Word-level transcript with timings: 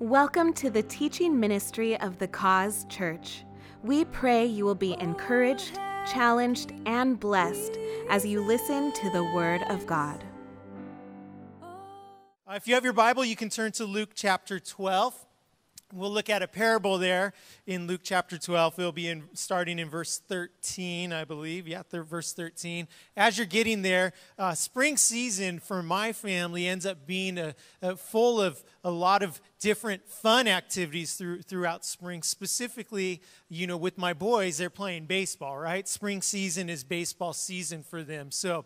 Welcome 0.00 0.52
to 0.54 0.70
the 0.70 0.82
teaching 0.82 1.38
ministry 1.38 1.96
of 2.00 2.18
the 2.18 2.26
Cause 2.26 2.84
Church. 2.88 3.44
We 3.84 4.04
pray 4.06 4.44
you 4.44 4.64
will 4.64 4.74
be 4.74 4.96
encouraged, 4.98 5.78
challenged, 6.04 6.72
and 6.84 7.18
blessed 7.18 7.78
as 8.10 8.26
you 8.26 8.44
listen 8.44 8.92
to 8.92 9.10
the 9.10 9.22
Word 9.22 9.62
of 9.68 9.86
God. 9.86 10.24
Uh, 11.62 12.54
if 12.54 12.66
you 12.66 12.74
have 12.74 12.82
your 12.82 12.92
Bible, 12.92 13.24
you 13.24 13.36
can 13.36 13.50
turn 13.50 13.70
to 13.72 13.84
Luke 13.84 14.10
chapter 14.16 14.58
12. 14.58 15.14
We'll 15.94 16.10
look 16.10 16.28
at 16.28 16.42
a 16.42 16.48
parable 16.48 16.98
there 16.98 17.32
in 17.68 17.86
Luke 17.86 18.00
chapter 18.02 18.36
12. 18.36 18.80
It'll 18.80 18.90
be 18.90 19.08
in, 19.08 19.22
starting 19.32 19.78
in 19.78 19.88
verse 19.88 20.18
13, 20.18 21.12
I 21.12 21.24
believe. 21.24 21.68
Yeah, 21.68 21.82
th- 21.88 22.02
verse 22.02 22.32
13. 22.32 22.88
As 23.16 23.38
you're 23.38 23.46
getting 23.46 23.82
there, 23.82 24.12
uh, 24.36 24.54
spring 24.54 24.96
season 24.96 25.60
for 25.60 25.84
my 25.84 26.12
family 26.12 26.66
ends 26.66 26.84
up 26.84 27.06
being 27.06 27.38
a, 27.38 27.54
a 27.80 27.94
full 27.94 28.40
of 28.40 28.64
a 28.82 28.90
lot 28.90 29.22
of 29.22 29.40
different 29.60 30.08
fun 30.08 30.48
activities 30.48 31.14
through, 31.14 31.42
throughout 31.42 31.84
spring. 31.84 32.24
Specifically, 32.24 33.22
you 33.48 33.68
know, 33.68 33.76
with 33.76 33.96
my 33.96 34.12
boys, 34.12 34.58
they're 34.58 34.70
playing 34.70 35.06
baseball, 35.06 35.56
right? 35.56 35.86
Spring 35.86 36.22
season 36.22 36.68
is 36.68 36.82
baseball 36.82 37.32
season 37.32 37.84
for 37.84 38.02
them. 38.02 38.32
So 38.32 38.64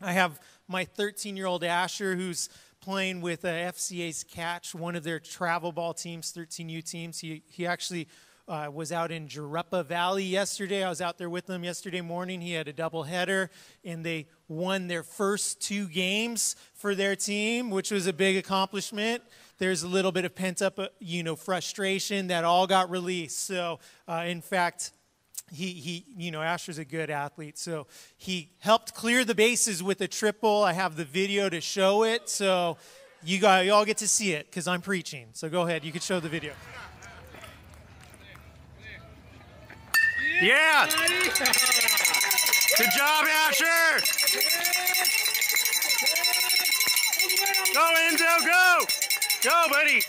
I 0.00 0.12
have 0.12 0.38
my 0.68 0.84
13 0.84 1.36
year 1.36 1.46
old 1.46 1.64
Asher 1.64 2.14
who's 2.14 2.48
playing 2.80 3.20
with 3.20 3.44
uh, 3.44 3.48
FCA's 3.48 4.24
Catch, 4.24 4.74
one 4.74 4.96
of 4.96 5.04
their 5.04 5.20
travel 5.20 5.70
ball 5.70 5.92
teams, 5.92 6.32
13U 6.32 6.82
teams. 6.88 7.18
He, 7.18 7.42
he 7.46 7.66
actually 7.66 8.08
uh, 8.48 8.68
was 8.72 8.90
out 8.90 9.12
in 9.12 9.28
Jurupa 9.28 9.84
Valley 9.84 10.24
yesterday. 10.24 10.82
I 10.82 10.88
was 10.88 11.00
out 11.00 11.18
there 11.18 11.30
with 11.30 11.48
him 11.48 11.62
yesterday 11.62 12.00
morning. 12.00 12.40
He 12.40 12.52
had 12.52 12.68
a 12.68 12.72
doubleheader, 12.72 13.48
and 13.84 14.04
they 14.04 14.26
won 14.48 14.88
their 14.88 15.02
first 15.02 15.60
two 15.60 15.86
games 15.86 16.56
for 16.74 16.94
their 16.94 17.14
team, 17.14 17.70
which 17.70 17.90
was 17.90 18.06
a 18.06 18.12
big 18.12 18.36
accomplishment. 18.36 19.22
There's 19.58 19.82
a 19.82 19.88
little 19.88 20.10
bit 20.10 20.24
of 20.24 20.34
pent 20.34 20.62
up, 20.62 20.78
uh, 20.78 20.88
you 20.98 21.22
know, 21.22 21.36
frustration 21.36 22.28
that 22.28 22.44
all 22.44 22.66
got 22.66 22.90
released. 22.90 23.40
So, 23.40 23.78
uh, 24.08 24.24
in 24.26 24.40
fact, 24.40 24.92
he, 25.52 25.72
he, 25.72 26.04
you 26.16 26.30
know, 26.30 26.42
Asher's 26.42 26.78
a 26.78 26.84
good 26.84 27.10
athlete, 27.10 27.58
so 27.58 27.86
he 28.16 28.50
helped 28.60 28.94
clear 28.94 29.24
the 29.24 29.34
bases 29.34 29.82
with 29.82 30.00
a 30.00 30.08
triple. 30.08 30.62
I 30.62 30.72
have 30.72 30.96
the 30.96 31.04
video 31.04 31.48
to 31.48 31.60
show 31.60 32.04
it, 32.04 32.28
so 32.28 32.76
you 33.22 33.38
got, 33.38 33.64
you 33.64 33.72
all 33.72 33.84
get 33.84 33.98
to 33.98 34.08
see 34.08 34.32
it 34.32 34.46
because 34.46 34.66
I'm 34.66 34.80
preaching. 34.80 35.28
So 35.32 35.48
go 35.48 35.62
ahead, 35.62 35.84
you 35.84 35.92
can 35.92 36.00
show 36.00 36.20
the 36.20 36.28
video. 36.28 36.52
Yeah! 40.40 40.88
Good 42.78 42.88
job, 42.96 43.26
Asher! 43.28 44.00
Go, 47.74 47.92
Enzo, 48.08 48.46
go! 48.46 48.78
Go, 49.42 49.66
buddy! 49.70 50.00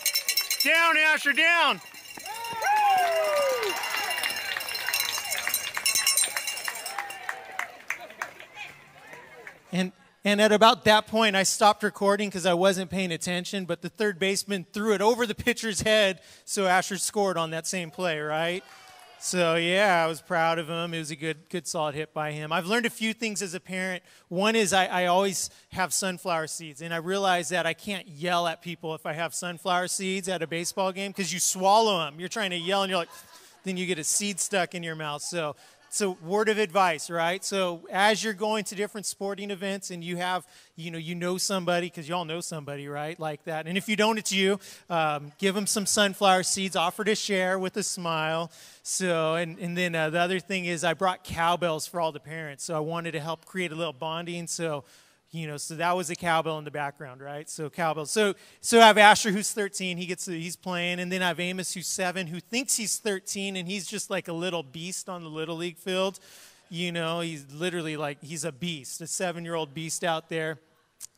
Down, 0.64 0.96
Asher, 0.96 1.32
down! 1.32 1.80
And 10.24 10.40
at 10.40 10.52
about 10.52 10.84
that 10.84 11.08
point, 11.08 11.34
I 11.34 11.42
stopped 11.42 11.82
recording 11.82 12.28
because 12.28 12.46
I 12.46 12.54
wasn't 12.54 12.90
paying 12.90 13.10
attention. 13.10 13.64
But 13.64 13.82
the 13.82 13.88
third 13.88 14.18
baseman 14.18 14.66
threw 14.72 14.94
it 14.94 15.00
over 15.00 15.26
the 15.26 15.34
pitcher's 15.34 15.82
head, 15.82 16.20
so 16.44 16.66
Asher 16.66 16.98
scored 16.98 17.36
on 17.36 17.50
that 17.50 17.66
same 17.66 17.90
play, 17.90 18.20
right? 18.20 18.62
So 19.18 19.54
yeah, 19.54 20.02
I 20.04 20.08
was 20.08 20.20
proud 20.20 20.58
of 20.58 20.68
him. 20.68 20.94
It 20.94 20.98
was 20.98 21.12
a 21.12 21.16
good, 21.16 21.48
good, 21.48 21.66
solid 21.66 21.94
hit 21.94 22.12
by 22.12 22.32
him. 22.32 22.52
I've 22.52 22.66
learned 22.66 22.86
a 22.86 22.90
few 22.90 23.14
things 23.14 23.40
as 23.40 23.54
a 23.54 23.60
parent. 23.60 24.02
One 24.28 24.56
is 24.56 24.72
I, 24.72 24.86
I 24.86 25.06
always 25.06 25.48
have 25.70 25.92
sunflower 25.92 26.48
seeds, 26.48 26.82
and 26.82 26.92
I 26.92 26.96
realize 26.96 27.48
that 27.50 27.64
I 27.64 27.72
can't 27.72 28.08
yell 28.08 28.48
at 28.48 28.62
people 28.62 28.96
if 28.96 29.06
I 29.06 29.12
have 29.12 29.32
sunflower 29.32 29.88
seeds 29.88 30.28
at 30.28 30.42
a 30.42 30.48
baseball 30.48 30.90
game 30.90 31.12
because 31.12 31.32
you 31.32 31.38
swallow 31.38 31.98
them. 31.98 32.18
You're 32.18 32.28
trying 32.28 32.50
to 32.50 32.56
yell, 32.56 32.82
and 32.82 32.90
you're 32.90 32.98
like, 32.98 33.08
then 33.62 33.76
you 33.76 33.86
get 33.86 33.98
a 33.98 34.04
seed 34.04 34.40
stuck 34.40 34.74
in 34.74 34.82
your 34.82 34.96
mouth. 34.96 35.22
So 35.22 35.54
so 35.92 36.16
word 36.22 36.48
of 36.48 36.58
advice 36.58 37.10
right? 37.10 37.44
So 37.44 37.86
as 37.90 38.24
you're 38.24 38.32
going 38.32 38.64
to 38.64 38.74
different 38.74 39.06
sporting 39.06 39.50
events 39.50 39.90
and 39.90 40.02
you 40.02 40.16
have 40.16 40.46
you 40.76 40.90
know 40.90 40.98
you 40.98 41.14
know 41.14 41.38
somebody 41.38 41.88
because 41.88 42.08
y'all 42.08 42.24
know 42.24 42.40
somebody 42.40 42.88
right 42.88 43.18
like 43.20 43.44
that. 43.44 43.66
And 43.66 43.76
if 43.76 43.88
you 43.88 43.96
don't 43.96 44.18
it's 44.18 44.32
you. 44.32 44.58
Um, 44.88 45.32
give 45.38 45.54
them 45.54 45.66
some 45.66 45.86
sunflower 45.86 46.44
seeds 46.44 46.76
offer 46.76 47.04
to 47.04 47.14
share 47.14 47.58
with 47.58 47.76
a 47.76 47.82
smile. 47.82 48.50
So 48.82 49.34
and, 49.34 49.58
and 49.58 49.76
then 49.76 49.94
uh, 49.94 50.10
the 50.10 50.18
other 50.18 50.40
thing 50.40 50.64
is 50.64 50.84
i 50.84 50.94
brought 50.94 51.24
cowbells 51.24 51.86
for 51.86 52.00
all 52.00 52.12
the 52.12 52.20
parents. 52.20 52.64
So 52.64 52.74
i 52.74 52.80
wanted 52.80 53.12
to 53.12 53.20
help 53.20 53.44
create 53.44 53.72
a 53.72 53.74
little 53.74 53.92
bonding. 53.92 54.46
So 54.46 54.84
you 55.32 55.46
know 55.46 55.56
so 55.56 55.74
that 55.74 55.96
was 55.96 56.10
a 56.10 56.14
cowbell 56.14 56.58
in 56.58 56.64
the 56.64 56.70
background 56.70 57.20
right? 57.20 57.48
So 57.48 57.68
cowbell. 57.68 58.06
So 58.06 58.34
so 58.60 58.80
i 58.80 58.86
have 58.86 58.98
asher 58.98 59.30
who's 59.30 59.50
13 59.50 59.96
he 59.96 60.06
gets 60.06 60.26
he's 60.26 60.56
playing. 60.56 61.00
And 61.00 61.10
then 61.10 61.22
i 61.22 61.28
have 61.28 61.40
amos 61.40 61.74
who's 61.74 61.88
7 61.88 62.28
who 62.28 62.38
thinks 62.38 62.76
he's 62.76 62.98
13 62.98 63.56
and 63.56 63.66
he's 63.66 63.86
just 63.86 64.10
like 64.10 64.28
a 64.28 64.32
little 64.32 64.62
beast 64.62 65.08
on 65.08 65.24
the 65.24 65.30
little 65.30 65.56
league 65.56 65.78
field. 65.78 66.20
You 66.70 66.92
know 66.92 67.20
he's 67.20 67.44
literally 67.52 67.96
like 67.96 68.22
he's 68.22 68.44
a 68.44 68.52
beast 68.52 69.00
a 69.00 69.06
seven 69.06 69.44
year 69.44 69.54
old 69.54 69.74
beast 69.74 70.04
out 70.04 70.28
there 70.28 70.58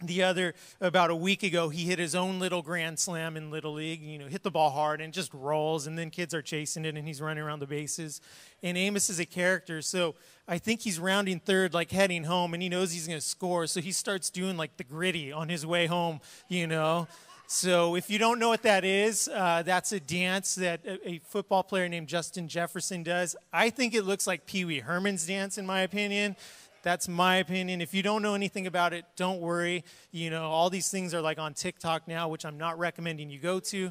the 0.02 0.22
other 0.22 0.54
about 0.80 1.10
a 1.10 1.14
week 1.14 1.42
ago 1.42 1.68
he 1.68 1.84
hit 1.84 1.98
his 1.98 2.14
own 2.14 2.38
little 2.38 2.62
grand 2.62 2.98
slam 2.98 3.36
in 3.36 3.50
little 3.50 3.72
league 3.72 4.02
you 4.02 4.18
know 4.18 4.26
hit 4.26 4.42
the 4.42 4.50
ball 4.50 4.70
hard 4.70 5.00
and 5.00 5.12
just 5.12 5.32
rolls 5.32 5.86
and 5.86 5.96
then 5.98 6.10
kids 6.10 6.34
are 6.34 6.42
chasing 6.42 6.84
it 6.84 6.96
and 6.96 7.06
he's 7.06 7.20
running 7.20 7.42
around 7.42 7.60
the 7.60 7.66
bases. 7.66 8.20
And 8.62 8.76
amos 8.76 9.08
is 9.08 9.20
a 9.20 9.26
character 9.26 9.82
so 9.82 10.14
i 10.48 10.58
think 10.58 10.80
he's 10.80 10.98
rounding 10.98 11.38
third 11.38 11.74
like 11.74 11.90
heading 11.90 12.24
home 12.24 12.54
and 12.54 12.62
he 12.62 12.68
knows 12.68 12.92
he's 12.92 13.06
going 13.06 13.18
to 13.18 13.24
score 13.24 13.66
so 13.66 13.80
he 13.80 13.92
starts 13.92 14.30
doing 14.30 14.56
like 14.56 14.76
the 14.76 14.84
Griddy 14.84 15.32
on 15.32 15.48
his 15.48 15.64
way 15.66 15.86
home 15.86 16.20
you 16.48 16.66
know? 16.66 17.06
So 17.46 17.94
if 17.94 18.08
you 18.08 18.18
don't 18.18 18.38
know 18.38 18.48
what 18.48 18.62
that 18.62 18.84
is 18.84 19.28
uh, 19.28 19.62
that's 19.64 19.92
a 19.92 20.00
dance 20.00 20.54
that 20.56 20.80
a, 20.84 21.08
a 21.08 21.18
football 21.20 21.62
player 21.62 21.88
named 21.88 22.08
justin 22.08 22.48
jefferson 22.48 23.02
does. 23.02 23.36
I 23.52 23.70
think 23.70 23.94
it 23.94 24.02
looks 24.02 24.26
like 24.26 24.46
pee-wee 24.46 24.80
herman's 24.80 25.26
dance 25.26 25.56
in 25.56 25.66
my 25.66 25.80
opinion 25.80 26.36
that's 26.84 27.08
my 27.08 27.36
opinion. 27.36 27.80
If 27.80 27.94
you 27.94 28.02
don't 28.02 28.22
know 28.22 28.34
anything 28.34 28.66
about 28.66 28.92
it, 28.92 29.06
don't 29.16 29.40
worry. 29.40 29.84
You 30.12 30.28
know, 30.28 30.44
all 30.44 30.68
these 30.68 30.90
things 30.90 31.14
are 31.14 31.22
like 31.22 31.38
on 31.38 31.54
TikTok 31.54 32.06
now, 32.06 32.28
which 32.28 32.44
I'm 32.44 32.58
not 32.58 32.78
recommending 32.78 33.30
you 33.30 33.38
go 33.38 33.58
to 33.58 33.90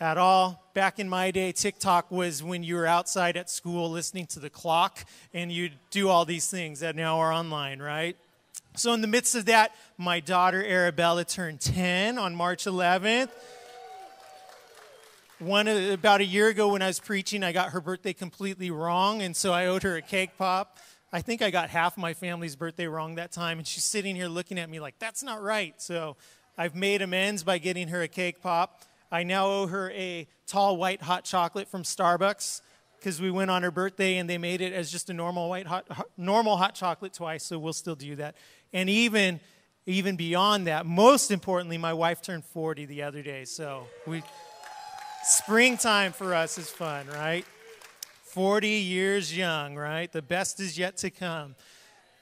at 0.00 0.16
all. 0.16 0.64
Back 0.72 0.98
in 0.98 1.08
my 1.08 1.30
day, 1.30 1.52
TikTok 1.52 2.10
was 2.10 2.42
when 2.42 2.62
you 2.62 2.76
were 2.76 2.86
outside 2.86 3.36
at 3.36 3.50
school 3.50 3.90
listening 3.90 4.26
to 4.28 4.40
the 4.40 4.48
clock 4.48 5.04
and 5.34 5.52
you'd 5.52 5.74
do 5.90 6.08
all 6.08 6.24
these 6.24 6.48
things 6.48 6.80
that 6.80 6.96
now 6.96 7.18
are 7.18 7.32
online, 7.32 7.80
right? 7.80 8.16
So, 8.74 8.92
in 8.94 9.02
the 9.02 9.08
midst 9.08 9.34
of 9.34 9.44
that, 9.46 9.74
my 9.98 10.20
daughter 10.20 10.64
Arabella 10.64 11.24
turned 11.24 11.60
10 11.60 12.16
on 12.16 12.34
March 12.34 12.64
11th. 12.64 13.30
One 15.40 15.68
uh, 15.68 15.90
about 15.92 16.20
a 16.20 16.24
year 16.24 16.48
ago 16.48 16.72
when 16.72 16.82
I 16.82 16.86
was 16.86 17.00
preaching, 17.00 17.44
I 17.44 17.52
got 17.52 17.70
her 17.70 17.80
birthday 17.80 18.12
completely 18.12 18.70
wrong, 18.70 19.20
and 19.20 19.36
so 19.36 19.52
I 19.52 19.66
owed 19.66 19.82
her 19.82 19.96
a 19.96 20.02
cake 20.02 20.38
pop. 20.38 20.78
I 21.12 21.22
think 21.22 21.40
I 21.40 21.50
got 21.50 21.70
half 21.70 21.96
my 21.96 22.12
family's 22.12 22.54
birthday 22.54 22.86
wrong 22.86 23.14
that 23.14 23.32
time, 23.32 23.58
and 23.58 23.66
she's 23.66 23.84
sitting 23.84 24.14
here 24.14 24.28
looking 24.28 24.58
at 24.58 24.68
me 24.68 24.78
like, 24.78 24.98
that's 24.98 25.22
not 25.22 25.42
right. 25.42 25.74
So 25.80 26.16
I've 26.56 26.74
made 26.74 27.00
amends 27.00 27.42
by 27.42 27.58
getting 27.58 27.88
her 27.88 28.02
a 28.02 28.08
cake 28.08 28.42
pop. 28.42 28.82
I 29.10 29.22
now 29.22 29.46
owe 29.46 29.66
her 29.68 29.90
a 29.92 30.26
tall 30.46 30.76
white 30.76 31.00
hot 31.00 31.24
chocolate 31.24 31.68
from 31.68 31.82
Starbucks 31.82 32.60
because 32.98 33.22
we 33.22 33.30
went 33.30 33.50
on 33.50 33.62
her 33.62 33.70
birthday 33.70 34.18
and 34.18 34.28
they 34.28 34.38
made 34.38 34.60
it 34.60 34.72
as 34.72 34.90
just 34.90 35.08
a 35.08 35.14
normal 35.14 35.48
white 35.48 35.66
hot, 35.66 35.86
normal 36.18 36.56
hot 36.58 36.74
chocolate 36.74 37.14
twice, 37.14 37.44
so 37.44 37.58
we'll 37.58 37.72
still 37.72 37.94
do 37.94 38.16
that. 38.16 38.34
And 38.72 38.90
even 38.90 39.40
even 39.86 40.16
beyond 40.16 40.66
that, 40.66 40.84
most 40.84 41.30
importantly, 41.30 41.78
my 41.78 41.94
wife 41.94 42.20
turned 42.20 42.44
40 42.44 42.84
the 42.84 43.04
other 43.04 43.22
day, 43.22 43.46
so 43.46 43.86
we 44.06 44.22
springtime 45.22 46.12
for 46.12 46.34
us 46.34 46.58
is 46.58 46.68
fun, 46.68 47.06
right? 47.06 47.46
40 48.38 48.68
years 48.68 49.36
young, 49.36 49.74
right? 49.74 50.12
The 50.12 50.22
best 50.22 50.60
is 50.60 50.78
yet 50.78 50.96
to 50.98 51.10
come. 51.10 51.56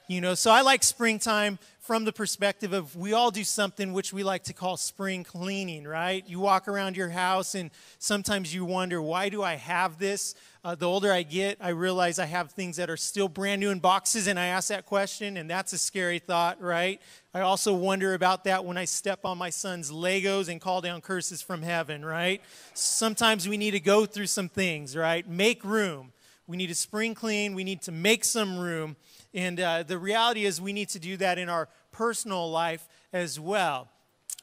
You 0.08 0.22
know, 0.22 0.34
so 0.34 0.50
I 0.50 0.62
like 0.62 0.82
springtime 0.82 1.58
from 1.80 2.06
the 2.06 2.12
perspective 2.12 2.72
of 2.72 2.96
we 2.96 3.12
all 3.12 3.30
do 3.30 3.44
something 3.44 3.92
which 3.92 4.14
we 4.14 4.22
like 4.22 4.44
to 4.44 4.54
call 4.54 4.78
spring 4.78 5.24
cleaning, 5.24 5.84
right? 5.84 6.24
You 6.26 6.40
walk 6.40 6.68
around 6.68 6.96
your 6.96 7.10
house 7.10 7.54
and 7.54 7.70
sometimes 7.98 8.54
you 8.54 8.64
wonder, 8.64 9.02
why 9.02 9.28
do 9.28 9.42
I 9.42 9.56
have 9.56 9.98
this? 9.98 10.34
Uh, 10.64 10.74
the 10.74 10.86
older 10.86 11.12
I 11.12 11.22
get, 11.22 11.58
I 11.60 11.68
realize 11.68 12.18
I 12.18 12.24
have 12.24 12.50
things 12.50 12.76
that 12.78 12.88
are 12.88 12.96
still 12.96 13.28
brand 13.28 13.60
new 13.60 13.70
in 13.70 13.78
boxes, 13.78 14.26
and 14.26 14.36
I 14.36 14.46
ask 14.46 14.68
that 14.70 14.84
question, 14.84 15.36
and 15.36 15.48
that's 15.48 15.72
a 15.72 15.78
scary 15.78 16.18
thought, 16.18 16.60
right? 16.60 17.00
I 17.32 17.42
also 17.42 17.72
wonder 17.72 18.14
about 18.14 18.42
that 18.44 18.64
when 18.64 18.76
I 18.76 18.84
step 18.84 19.24
on 19.24 19.38
my 19.38 19.50
son's 19.50 19.92
Legos 19.92 20.48
and 20.48 20.60
call 20.60 20.80
down 20.80 21.02
curses 21.02 21.40
from 21.40 21.62
heaven, 21.62 22.04
right? 22.04 22.42
Sometimes 22.74 23.48
we 23.48 23.56
need 23.56 23.72
to 23.72 23.80
go 23.80 24.06
through 24.06 24.26
some 24.26 24.48
things, 24.48 24.96
right? 24.96 25.28
Make 25.28 25.64
room. 25.64 26.12
We 26.46 26.56
need 26.56 26.68
to 26.68 26.74
spring 26.74 27.14
clean. 27.14 27.54
We 27.54 27.64
need 27.64 27.82
to 27.82 27.92
make 27.92 28.24
some 28.24 28.58
room. 28.58 28.96
And 29.34 29.58
uh, 29.58 29.82
the 29.82 29.98
reality 29.98 30.44
is, 30.44 30.60
we 30.60 30.72
need 30.72 30.88
to 30.90 30.98
do 30.98 31.16
that 31.16 31.38
in 31.38 31.48
our 31.48 31.68
personal 31.92 32.50
life 32.50 32.86
as 33.12 33.40
well. 33.40 33.88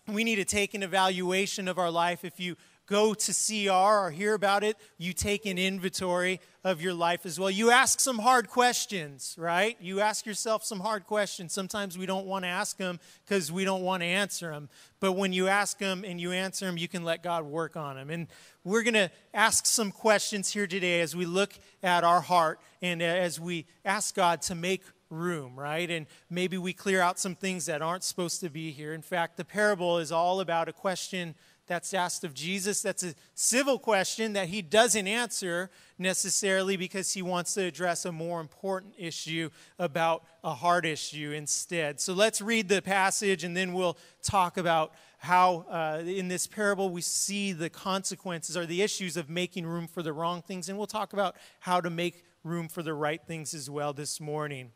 We 0.07 0.23
need 0.23 0.35
to 0.35 0.45
take 0.45 0.73
an 0.73 0.83
evaluation 0.83 1.67
of 1.67 1.77
our 1.77 1.89
life. 1.89 2.25
If 2.25 2.39
you 2.39 2.57
go 2.85 3.13
to 3.13 3.33
CR 3.33 3.71
or 3.71 4.11
hear 4.11 4.33
about 4.33 4.63
it, 4.63 4.75
you 4.97 5.13
take 5.13 5.45
an 5.45 5.57
inventory 5.57 6.41
of 6.63 6.81
your 6.81 6.93
life 6.93 7.25
as 7.25 7.39
well. 7.39 7.49
You 7.49 7.71
ask 7.71 7.99
some 7.99 8.19
hard 8.19 8.49
questions, 8.49 9.35
right? 9.37 9.77
You 9.79 10.01
ask 10.01 10.25
yourself 10.25 10.63
some 10.65 10.79
hard 10.79 11.05
questions. 11.05 11.53
Sometimes 11.53 11.97
we 11.97 12.05
don't 12.05 12.25
want 12.25 12.43
to 12.43 12.49
ask 12.49 12.77
them 12.77 12.99
because 13.25 13.51
we 13.51 13.63
don't 13.63 13.83
want 13.83 14.01
to 14.01 14.07
answer 14.07 14.51
them. 14.51 14.69
But 14.99 15.13
when 15.13 15.31
you 15.31 15.47
ask 15.47 15.77
them 15.77 16.03
and 16.05 16.19
you 16.19 16.31
answer 16.31 16.65
them, 16.65 16.77
you 16.77 16.87
can 16.87 17.03
let 17.03 17.23
God 17.23 17.45
work 17.45 17.77
on 17.77 17.95
them. 17.95 18.09
And 18.09 18.27
we're 18.63 18.83
going 18.83 18.93
to 18.93 19.11
ask 19.33 19.65
some 19.65 19.91
questions 19.91 20.51
here 20.51 20.67
today 20.67 21.01
as 21.01 21.15
we 21.15 21.25
look 21.25 21.53
at 21.81 22.03
our 22.03 22.21
heart 22.21 22.59
and 22.81 23.01
as 23.01 23.39
we 23.39 23.65
ask 23.83 24.15
God 24.15 24.41
to 24.43 24.55
make 24.55 24.83
room, 25.09 25.59
right? 25.59 25.89
And 25.89 26.07
maybe 26.29 26.57
we 26.57 26.73
clear 26.73 27.01
out 27.01 27.19
some 27.19 27.35
things 27.35 27.65
that 27.65 27.81
aren't 27.81 28.03
supposed 28.03 28.39
to 28.41 28.49
be 28.49 28.71
here. 28.71 28.93
In 28.93 29.01
fact, 29.01 29.37
the 29.37 29.45
parable 29.45 29.99
is 29.99 30.11
all 30.11 30.39
about 30.39 30.69
a 30.69 30.73
question 30.73 31.35
that's 31.65 31.93
asked 31.93 32.23
of 32.23 32.33
Jesus. 32.33 32.81
That's 32.81 33.03
a 33.03 33.13
civil 33.35 33.79
question 33.79 34.33
that 34.33 34.49
he 34.49 34.61
doesn't 34.61 35.07
answer 35.07 35.69
necessarily 35.97 36.75
because 36.75 37.13
he 37.13 37.21
wants 37.21 37.53
to 37.53 37.63
address 37.63 38.05
a 38.05 38.11
more 38.11 38.41
important 38.41 38.95
issue 38.97 39.49
about 39.79 40.23
a 40.43 40.53
heart 40.53 40.85
issue 40.85 41.31
instead. 41.31 42.01
So 42.01 42.13
let's 42.13 42.41
read 42.41 42.67
the 42.67 42.81
passage 42.81 43.45
and 43.45 43.55
then 43.55 43.73
we'll 43.73 43.97
talk 44.21 44.57
about 44.57 44.93
how 45.23 45.65
uh, 45.69 46.03
in 46.05 46.27
this 46.27 46.45
parable 46.47 46.89
we 46.89 46.99
see 46.99 47.53
the 47.53 47.69
consequences 47.69 48.57
or 48.57 48.65
the 48.65 48.81
issues 48.81 49.15
of 49.15 49.29
making 49.29 49.65
room 49.65 49.87
for 49.87 50.03
the 50.03 50.11
wrong 50.11 50.41
things. 50.41 50.67
And 50.67 50.77
we'll 50.77 50.85
talk 50.85 51.13
about 51.13 51.37
how 51.61 51.79
to 51.79 51.89
make 51.89 52.25
room 52.43 52.67
for 52.67 52.83
the 52.83 52.93
right 52.93 53.21
things 53.25 53.53
as 53.53 53.69
well 53.69 53.93
this 53.93 54.19
morning. 54.19 54.71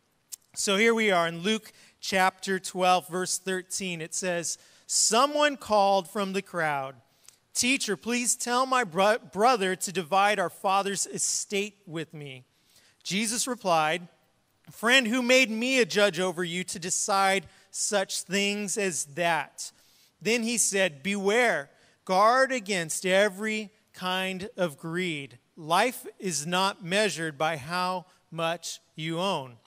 So 0.56 0.78
here 0.78 0.96
we 0.96 1.12
are 1.12 1.28
in 1.28 1.40
Luke 1.40 1.74
chapter 2.00 2.60
12, 2.60 3.10
verse 3.10 3.38
13. 3.38 4.00
It 4.00 4.16
says, 4.16 4.58
Someone 4.86 5.58
called 5.58 6.10
from 6.10 6.32
the 6.32 6.42
crowd, 6.42 6.96
Teacher, 7.54 7.98
please 7.98 8.38
tell 8.38 8.66
my 8.66 8.86
bro- 8.86 9.18
brother 9.18 9.76
to 9.76 9.92
divide 9.92 10.40
our 10.40 10.50
father's 10.50 11.06
estate 11.08 11.76
with 11.86 12.14
me. 12.14 12.46
Jesus 13.04 13.48
replied, 13.48 14.08
Friend, 14.72 15.08
who 15.08 15.22
made 15.22 15.52
me 15.52 15.82
a 15.82 15.86
judge 15.86 16.22
over 16.22 16.44
you 16.44 16.64
to 16.64 16.80
decide 16.80 17.48
such 17.70 18.22
things 18.22 18.78
as 18.78 19.06
that? 19.16 19.74
Then 20.22 20.44
he 20.44 20.58
said, 20.58 21.04
Beware, 21.04 21.70
guard 22.06 22.52
against 22.52 23.06
every 23.06 23.72
kind 23.94 24.50
of 24.58 24.78
greed. 24.78 25.40
Life 25.56 26.06
is 26.20 26.46
not 26.46 26.84
measured 26.84 27.38
by 27.38 27.58
how 27.58 28.06
much 28.32 28.80
you 28.96 29.20
own. 29.20 29.58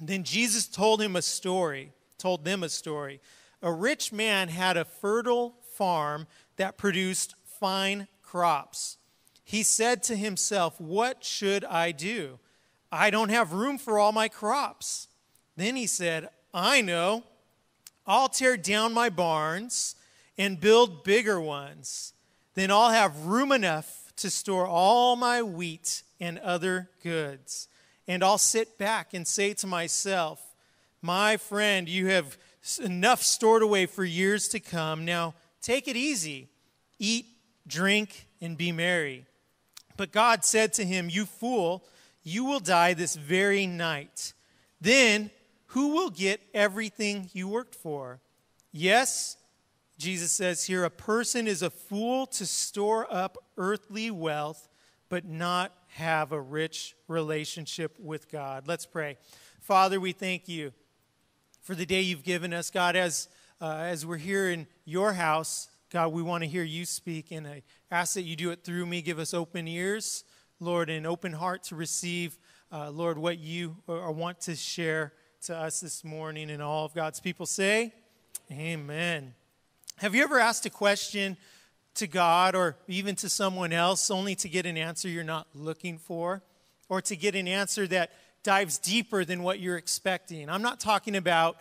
Then 0.00 0.24
Jesus 0.24 0.66
told 0.66 1.00
him 1.00 1.16
a 1.16 1.22
story, 1.22 1.92
told 2.18 2.44
them 2.44 2.62
a 2.62 2.68
story 2.68 3.20
a 3.62 3.72
rich 3.72 4.12
man 4.12 4.48
had 4.48 4.76
a 4.76 4.84
fertile 4.84 5.56
farm 5.72 6.26
that 6.56 6.76
produced 6.76 7.34
fine 7.42 8.06
crops. 8.22 8.98
He 9.42 9.62
said 9.62 10.02
to 10.04 10.16
himself, 10.16 10.80
What 10.80 11.24
should 11.24 11.64
I 11.64 11.92
do? 11.92 12.38
I 12.92 13.10
don't 13.10 13.30
have 13.30 13.52
room 13.52 13.78
for 13.78 13.98
all 13.98 14.12
my 14.12 14.28
crops. 14.28 15.08
Then 15.56 15.76
he 15.76 15.86
said, 15.86 16.28
I 16.52 16.80
know. 16.80 17.24
I'll 18.06 18.28
tear 18.28 18.56
down 18.56 18.92
my 18.92 19.08
barns 19.08 19.96
and 20.38 20.60
build 20.60 21.04
bigger 21.04 21.40
ones. 21.40 22.12
Then 22.54 22.70
I'll 22.70 22.90
have 22.90 23.26
room 23.26 23.52
enough 23.52 24.12
to 24.16 24.30
store 24.30 24.66
all 24.66 25.16
my 25.16 25.42
wheat 25.42 26.02
and 26.20 26.38
other 26.38 26.88
goods. 27.02 27.68
And 28.08 28.22
I'll 28.22 28.38
sit 28.38 28.78
back 28.78 29.14
and 29.14 29.26
say 29.26 29.54
to 29.54 29.66
myself, 29.66 30.40
My 31.02 31.36
friend, 31.36 31.88
you 31.88 32.06
have 32.06 32.38
enough 32.82 33.22
stored 33.22 33.62
away 33.62 33.86
for 33.86 34.04
years 34.04 34.48
to 34.48 34.60
come. 34.60 35.04
Now 35.04 35.34
take 35.60 35.88
it 35.88 35.96
easy. 35.96 36.48
Eat, 36.98 37.26
drink, 37.66 38.26
and 38.40 38.56
be 38.56 38.72
merry. 38.72 39.26
But 39.96 40.12
God 40.12 40.44
said 40.44 40.72
to 40.74 40.84
him, 40.84 41.10
You 41.10 41.26
fool, 41.26 41.84
you 42.22 42.44
will 42.44 42.60
die 42.60 42.94
this 42.94 43.16
very 43.16 43.66
night. 43.66 44.32
Then 44.80 45.30
who 45.68 45.94
will 45.94 46.10
get 46.10 46.40
everything 46.54 47.30
you 47.32 47.48
worked 47.48 47.74
for? 47.74 48.20
Yes, 48.72 49.36
Jesus 49.98 50.32
says 50.32 50.64
here, 50.64 50.84
a 50.84 50.90
person 50.90 51.48
is 51.48 51.62
a 51.62 51.70
fool 51.70 52.26
to 52.26 52.46
store 52.46 53.06
up 53.10 53.38
earthly 53.56 54.10
wealth, 54.10 54.68
but 55.08 55.24
not 55.24 55.72
have 55.88 56.32
a 56.32 56.40
rich 56.40 56.94
relationship 57.08 57.98
with 57.98 58.30
God. 58.30 58.68
Let's 58.68 58.84
pray. 58.84 59.16
Father, 59.60 59.98
we 59.98 60.12
thank 60.12 60.48
you 60.48 60.72
for 61.62 61.74
the 61.74 61.86
day 61.86 62.02
you've 62.02 62.22
given 62.22 62.52
us. 62.52 62.70
God, 62.70 62.94
as, 62.94 63.28
uh, 63.60 63.78
as 63.78 64.04
we're 64.04 64.18
here 64.18 64.50
in 64.50 64.66
your 64.84 65.14
house, 65.14 65.68
God, 65.90 66.12
we 66.12 66.22
want 66.22 66.44
to 66.44 66.48
hear 66.48 66.62
you 66.62 66.84
speak, 66.84 67.30
and 67.30 67.46
I 67.46 67.62
ask 67.90 68.14
that 68.14 68.22
you 68.22 68.36
do 68.36 68.50
it 68.50 68.62
through 68.62 68.84
me. 68.86 69.00
Give 69.00 69.18
us 69.18 69.32
open 69.32 69.66
ears, 69.66 70.24
Lord, 70.60 70.90
and 70.90 71.06
open 71.06 71.32
heart 71.32 71.62
to 71.64 71.76
receive, 71.76 72.38
uh, 72.70 72.90
Lord, 72.90 73.16
what 73.18 73.38
you 73.38 73.76
want 73.86 74.40
to 74.42 74.54
share 74.54 75.12
to 75.42 75.56
us 75.56 75.80
this 75.80 76.04
morning. 76.04 76.50
And 76.50 76.62
all 76.62 76.84
of 76.84 76.94
God's 76.94 77.20
people 77.20 77.46
say, 77.46 77.92
Amen. 78.50 79.34
Have 79.98 80.14
you 80.14 80.22
ever 80.22 80.38
asked 80.38 80.66
a 80.66 80.70
question 80.70 81.36
to 81.94 82.06
God 82.06 82.54
or 82.54 82.76
even 82.88 83.16
to 83.16 83.28
someone 83.28 83.72
else 83.72 84.10
only 84.10 84.34
to 84.36 84.48
get 84.48 84.66
an 84.66 84.76
answer 84.76 85.08
you're 85.08 85.24
not 85.24 85.46
looking 85.54 85.98
for? 85.98 86.42
Or 86.88 87.00
to 87.02 87.16
get 87.16 87.34
an 87.34 87.48
answer 87.48 87.86
that 87.88 88.12
dives 88.44 88.78
deeper 88.78 89.24
than 89.24 89.42
what 89.42 89.58
you're 89.58 89.76
expecting. 89.76 90.48
I'm 90.48 90.62
not 90.62 90.78
talking 90.78 91.16
about 91.16 91.56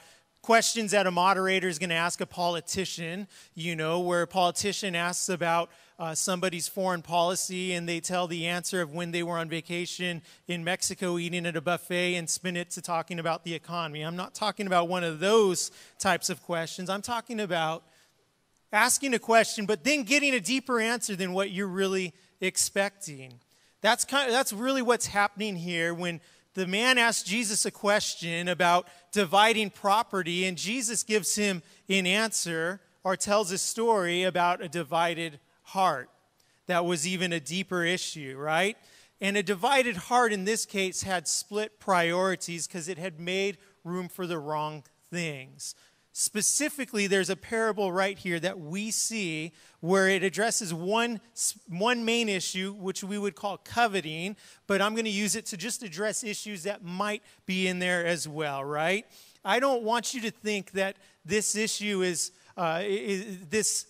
questions 0.45 0.91
that 0.91 1.07
a 1.07 1.11
moderator 1.11 1.67
is 1.67 1.79
going 1.79 1.89
to 1.89 1.95
ask 1.95 2.21
a 2.21 2.25
politician, 2.25 3.27
you 3.55 3.75
know, 3.75 3.99
where 3.99 4.21
a 4.21 4.27
politician 4.27 4.95
asks 4.95 5.27
about 5.27 5.71
uh, 5.97 6.13
somebody's 6.13 6.67
foreign 6.67 7.01
policy 7.01 7.73
and 7.73 7.89
they 7.89 7.99
tell 7.99 8.27
the 8.27 8.45
answer 8.45 8.79
of 8.79 8.93
when 8.93 9.09
they 9.09 9.23
were 9.23 9.39
on 9.39 9.49
vacation 9.49 10.21
in 10.47 10.63
Mexico 10.63 11.17
eating 11.17 11.47
at 11.47 11.55
a 11.55 11.61
buffet 11.61 12.13
and 12.13 12.29
spin 12.29 12.55
it 12.55 12.69
to 12.69 12.79
talking 12.79 13.17
about 13.17 13.43
the 13.43 13.55
economy. 13.55 14.03
I'm 14.03 14.15
not 14.15 14.35
talking 14.35 14.67
about 14.67 14.87
one 14.87 15.03
of 15.03 15.19
those 15.19 15.71
types 15.97 16.29
of 16.29 16.43
questions. 16.43 16.91
I'm 16.91 17.01
talking 17.01 17.39
about 17.39 17.83
asking 18.71 19.15
a 19.15 19.19
question, 19.19 19.65
but 19.65 19.83
then 19.83 20.03
getting 20.03 20.35
a 20.35 20.39
deeper 20.39 20.79
answer 20.79 21.15
than 21.15 21.33
what 21.33 21.49
you're 21.49 21.65
really 21.65 22.13
expecting. 22.39 23.33
That's, 23.81 24.05
kind 24.05 24.27
of, 24.27 24.33
that's 24.33 24.53
really 24.53 24.83
what's 24.83 25.07
happening 25.07 25.55
here 25.55 25.91
when 25.95 26.21
the 26.55 26.65
man 26.65 26.97
asks 26.97 27.23
Jesus 27.23 27.65
a 27.65 27.71
question 27.71 28.47
about 28.47 28.87
dividing 29.11 29.69
property, 29.69 30.45
and 30.45 30.57
Jesus 30.57 31.03
gives 31.03 31.35
him 31.35 31.61
an 31.89 32.07
answer 32.07 32.81
or 33.03 33.15
tells 33.15 33.51
a 33.51 33.57
story 33.57 34.23
about 34.23 34.63
a 34.63 34.69
divided 34.69 35.39
heart. 35.63 36.09
That 36.67 36.85
was 36.85 37.05
even 37.05 37.31
a 37.31 37.39
deeper 37.39 37.83
issue, 37.83 38.37
right? 38.39 38.77
And 39.21 39.37
a 39.37 39.43
divided 39.43 39.97
heart 39.97 40.33
in 40.33 40.45
this 40.45 40.65
case 40.65 41.03
had 41.03 41.27
split 41.27 41.79
priorities 41.79 42.67
because 42.67 42.87
it 42.89 42.97
had 42.97 43.19
made 43.19 43.57
room 43.83 44.07
for 44.07 44.25
the 44.25 44.39
wrong 44.39 44.83
things. 45.11 45.75
Specifically, 46.17 47.07
there's 47.07 47.29
a 47.29 47.35
parable 47.35 47.91
right 47.91 48.17
here 48.17 48.39
that 48.39 48.57
we 48.57 48.89
see 48.89 49.51
where 49.81 50.07
it 50.07 50.23
addresses 50.23 50.73
one, 50.73 51.19
one 51.67 52.05
main 52.05 52.29
issue, 52.29 52.71
which 52.71 53.03
we 53.03 53.17
would 53.17 53.35
call 53.35 53.57
coveting, 53.57 54.37
but 54.65 54.81
I'm 54.81 54.93
going 54.93 55.03
to 55.03 55.11
use 55.11 55.35
it 55.35 55.45
to 55.47 55.57
just 55.57 55.83
address 55.83 56.23
issues 56.23 56.63
that 56.63 56.85
might 56.85 57.21
be 57.45 57.67
in 57.67 57.79
there 57.79 58.05
as 58.05 58.29
well, 58.29 58.63
right? 58.63 59.05
I 59.43 59.59
don't 59.59 59.83
want 59.83 60.13
you 60.13 60.21
to 60.21 60.31
think 60.31 60.71
that 60.71 60.95
this 61.25 61.53
issue 61.53 62.01
is, 62.01 62.31
uh, 62.55 62.79
is 62.81 63.47
this 63.49 63.85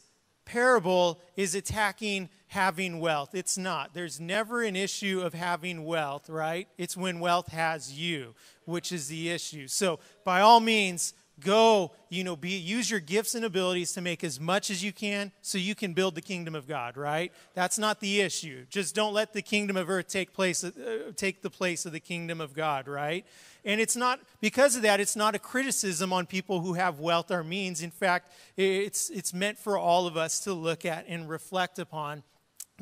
parable 0.45 1.21
is 1.35 1.53
attacking 1.53 2.29
having 2.47 2.99
wealth. 2.99 3.35
It's 3.35 3.55
not. 3.55 3.93
There's 3.93 4.19
never 4.19 4.63
an 4.63 4.75
issue 4.75 5.21
of 5.21 5.35
having 5.35 5.85
wealth, 5.85 6.27
right? 6.27 6.67
It's 6.79 6.97
when 6.97 7.19
wealth 7.19 7.49
has 7.49 7.93
you, 7.93 8.33
which 8.65 8.91
is 8.91 9.09
the 9.09 9.29
issue. 9.29 9.67
So, 9.67 9.99
by 10.23 10.41
all 10.41 10.59
means, 10.59 11.13
go 11.39 11.91
you 12.09 12.23
know 12.23 12.35
be 12.35 12.51
use 12.51 12.89
your 12.89 12.99
gifts 12.99 13.35
and 13.35 13.43
abilities 13.43 13.91
to 13.91 14.01
make 14.01 14.23
as 14.23 14.39
much 14.39 14.69
as 14.69 14.83
you 14.83 14.93
can 14.93 15.31
so 15.41 15.57
you 15.57 15.75
can 15.75 15.93
build 15.93 16.15
the 16.15 16.21
kingdom 16.21 16.55
of 16.55 16.67
god 16.67 16.95
right? 16.97 17.31
That's 17.53 17.77
not 17.77 17.99
the 17.99 18.21
issue. 18.21 18.65
Just 18.69 18.95
don't 18.95 19.13
let 19.13 19.33
the 19.33 19.41
kingdom 19.41 19.75
of 19.77 19.89
earth 19.89 20.07
take 20.07 20.33
place 20.33 20.63
uh, 20.63 21.11
take 21.15 21.41
the 21.41 21.49
place 21.49 21.85
of 21.85 21.91
the 21.91 21.99
kingdom 21.99 22.39
of 22.39 22.53
god 22.53 22.87
right? 22.87 23.25
And 23.63 23.81
it's 23.81 23.95
not 23.95 24.19
because 24.41 24.75
of 24.75 24.83
that 24.83 24.99
it's 24.99 25.15
not 25.15 25.35
a 25.35 25.39
criticism 25.39 26.13
on 26.13 26.25
people 26.25 26.61
who 26.61 26.73
have 26.73 26.99
wealth 26.99 27.31
or 27.31 27.43
means. 27.43 27.81
In 27.81 27.91
fact 27.91 28.31
it's 28.55 29.09
it's 29.09 29.33
meant 29.33 29.57
for 29.57 29.77
all 29.77 30.07
of 30.07 30.15
us 30.15 30.39
to 30.41 30.53
look 30.53 30.85
at 30.85 31.05
and 31.07 31.27
reflect 31.27 31.79
upon 31.79 32.23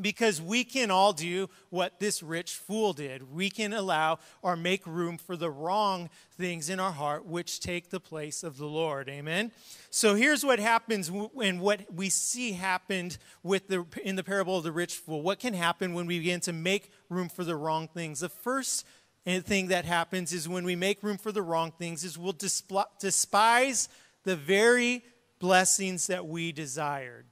because 0.02 0.42
we 0.42 0.64
can 0.64 0.90
all 0.90 1.14
do 1.14 1.50
what 1.70 2.00
this 2.00 2.24
rich 2.24 2.56
fool 2.56 2.94
did. 2.94 3.32
We 3.32 3.50
can 3.50 3.74
allow 3.74 4.20
or 4.42 4.56
make 4.56 4.86
room 4.88 5.18
for 5.18 5.36
the 5.38 5.52
wrong 5.52 6.10
things 6.36 6.70
in 6.70 6.80
our 6.80 6.92
heart, 6.92 7.26
which 7.26 7.60
take 7.60 7.90
the 7.90 8.00
place 8.00 8.44
of 8.44 8.58
the 8.58 8.66
Lord. 8.66 9.08
Amen. 9.08 9.52
So 9.92 10.16
here's 10.16 10.44
what 10.44 10.60
happens 10.60 11.10
and 11.10 11.62
what 11.62 11.94
we 11.94 12.10
see 12.10 12.54
happened 12.54 13.18
with 13.44 13.68
the 13.68 13.86
in 14.04 14.16
the 14.16 14.24
parable 14.24 14.58
of 14.58 14.64
the 14.64 14.72
rich 14.72 14.96
fool. 14.96 15.22
What 15.22 15.40
can 15.40 15.54
happen 15.54 15.94
when 15.94 16.08
we 16.08 16.18
begin 16.18 16.40
to 16.42 16.54
make 16.54 16.92
room 17.10 17.30
for 17.30 17.44
the 17.44 17.56
wrong 17.56 17.88
things? 17.88 18.22
The 18.22 18.30
first 18.30 18.88
eh, 19.28 19.42
thing 19.42 19.68
that 19.68 19.86
happens 19.86 20.34
is 20.34 20.50
when 20.50 20.64
we 20.64 20.76
make 20.76 21.04
room 21.04 21.18
for 21.18 21.32
the 21.32 21.44
wrong 21.44 21.72
things 21.72 22.04
is 22.04 22.18
we'll 22.18 22.34
despise 22.34 23.90
the 24.24 24.36
very 24.36 25.04
blessings 25.40 26.08
that 26.08 26.26
we 26.26 26.52
desired 26.52 27.26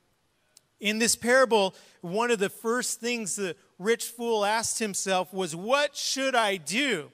In 0.82 0.98
this 0.98 1.16
parable, 1.16 1.76
one 2.02 2.32
of 2.32 2.40
the 2.40 2.50
first 2.50 3.00
things 3.00 3.36
the 3.36 3.56
rich 3.78 4.06
fool 4.06 4.44
asked 4.44 4.80
himself 4.80 5.32
was, 5.32 5.56
What 5.56 5.96
should 5.96 6.36
I 6.36 6.58
do? 6.58 7.12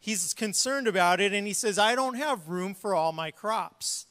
He's 0.00 0.34
concerned 0.34 0.88
about 0.88 1.20
it 1.20 1.32
and 1.32 1.46
he 1.46 1.52
says, 1.52 1.78
I 1.78 1.94
don't 1.94 2.16
have 2.16 2.48
room 2.48 2.74
for 2.74 2.94
all 2.94 3.12
my 3.12 3.30
crops. 3.30 4.06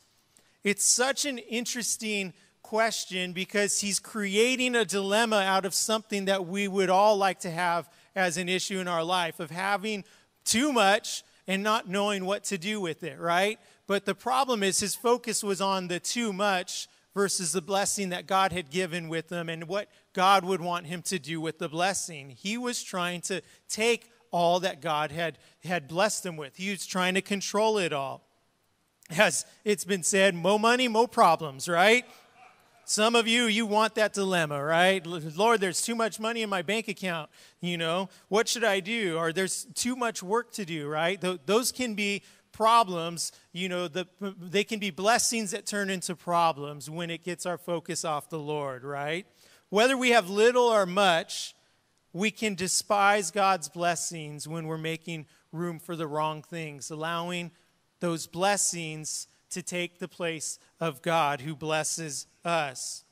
It's 0.63 0.85
such 0.85 1.25
an 1.25 1.39
interesting 1.39 2.33
question 2.61 3.33
because 3.33 3.81
he's 3.81 3.99
creating 3.99 4.75
a 4.75 4.85
dilemma 4.85 5.37
out 5.37 5.65
of 5.65 5.73
something 5.73 6.25
that 6.25 6.45
we 6.45 6.67
would 6.69 6.89
all 6.89 7.17
like 7.17 7.39
to 7.41 7.51
have 7.51 7.89
as 8.15 8.37
an 8.37 8.47
issue 8.47 8.79
in 8.79 8.87
our 8.87 9.03
life 9.03 9.39
of 9.41 9.51
having 9.51 10.05
too 10.45 10.71
much 10.71 11.23
and 11.47 11.63
not 11.63 11.89
knowing 11.89 12.23
what 12.23 12.43
to 12.45 12.57
do 12.57 12.79
with 12.79 13.03
it, 13.03 13.19
right? 13.19 13.59
But 13.87 14.05
the 14.05 14.15
problem 14.15 14.63
is 14.63 14.79
his 14.79 14.95
focus 14.95 15.43
was 15.43 15.59
on 15.59 15.89
the 15.89 15.99
too 15.99 16.31
much 16.31 16.87
versus 17.13 17.51
the 17.51 17.61
blessing 17.61 18.09
that 18.09 18.27
God 18.27 18.51
had 18.51 18.69
given 18.69 19.09
with 19.09 19.29
them 19.29 19.49
and 19.49 19.67
what 19.67 19.89
God 20.13 20.45
would 20.45 20.61
want 20.61 20.87
him 20.87 21.01
to 21.03 21.19
do 21.19 21.41
with 21.41 21.59
the 21.59 21.69
blessing. 21.69 22.29
He 22.29 22.57
was 22.57 22.83
trying 22.83 23.21
to 23.21 23.41
take 23.67 24.11
all 24.31 24.61
that 24.61 24.81
God 24.81 25.11
had, 25.11 25.37
had 25.63 25.87
blessed 25.87 26.25
him 26.25 26.37
with, 26.37 26.55
he 26.55 26.71
was 26.71 26.85
trying 26.85 27.15
to 27.15 27.21
control 27.21 27.77
it 27.77 27.91
all. 27.91 28.21
As 29.09 29.45
it's 29.65 29.83
been 29.83 30.03
said, 30.03 30.35
more 30.35 30.59
money, 30.59 30.87
more 30.87 31.07
problems, 31.07 31.67
right? 31.67 32.05
Some 32.85 33.15
of 33.15 33.27
you, 33.27 33.45
you 33.45 33.65
want 33.65 33.95
that 33.95 34.13
dilemma, 34.13 34.63
right? 34.63 35.05
Lord, 35.05 35.61
there's 35.61 35.81
too 35.81 35.95
much 35.95 36.19
money 36.19 36.41
in 36.41 36.49
my 36.49 36.61
bank 36.61 36.87
account. 36.87 37.29
You 37.59 37.77
know, 37.77 38.09
what 38.29 38.47
should 38.47 38.63
I 38.63 38.79
do? 38.79 39.17
Or 39.17 39.31
there's 39.31 39.65
too 39.75 39.95
much 39.95 40.23
work 40.23 40.51
to 40.53 40.65
do, 40.65 40.87
right? 40.87 41.21
Those 41.45 41.71
can 41.71 41.93
be 41.93 42.23
problems, 42.51 43.31
you 43.53 43.69
know, 43.69 43.87
the, 43.87 44.07
they 44.19 44.63
can 44.63 44.79
be 44.79 44.89
blessings 44.89 45.51
that 45.51 45.65
turn 45.65 45.89
into 45.89 46.15
problems 46.15 46.89
when 46.89 47.09
it 47.09 47.23
gets 47.23 47.45
our 47.45 47.57
focus 47.57 48.05
off 48.05 48.29
the 48.29 48.39
Lord, 48.39 48.83
right? 48.83 49.25
Whether 49.69 49.97
we 49.97 50.09
have 50.09 50.29
little 50.29 50.65
or 50.65 50.85
much, 50.85 51.55
we 52.13 52.31
can 52.31 52.55
despise 52.55 53.31
God's 53.31 53.69
blessings 53.69 54.47
when 54.47 54.67
we're 54.67 54.77
making 54.77 55.27
room 55.51 55.79
for 55.79 55.95
the 55.95 56.07
wrong 56.07 56.41
things, 56.41 56.89
allowing 56.89 57.51
those 57.99 58.27
blessings 58.27 59.27
to 59.51 59.61
take 59.61 59.99
the 59.99 60.07
place 60.07 60.59
of 60.79 61.01
God 61.01 61.41
who 61.41 61.55
blesses 61.55 62.27
us. 62.43 63.03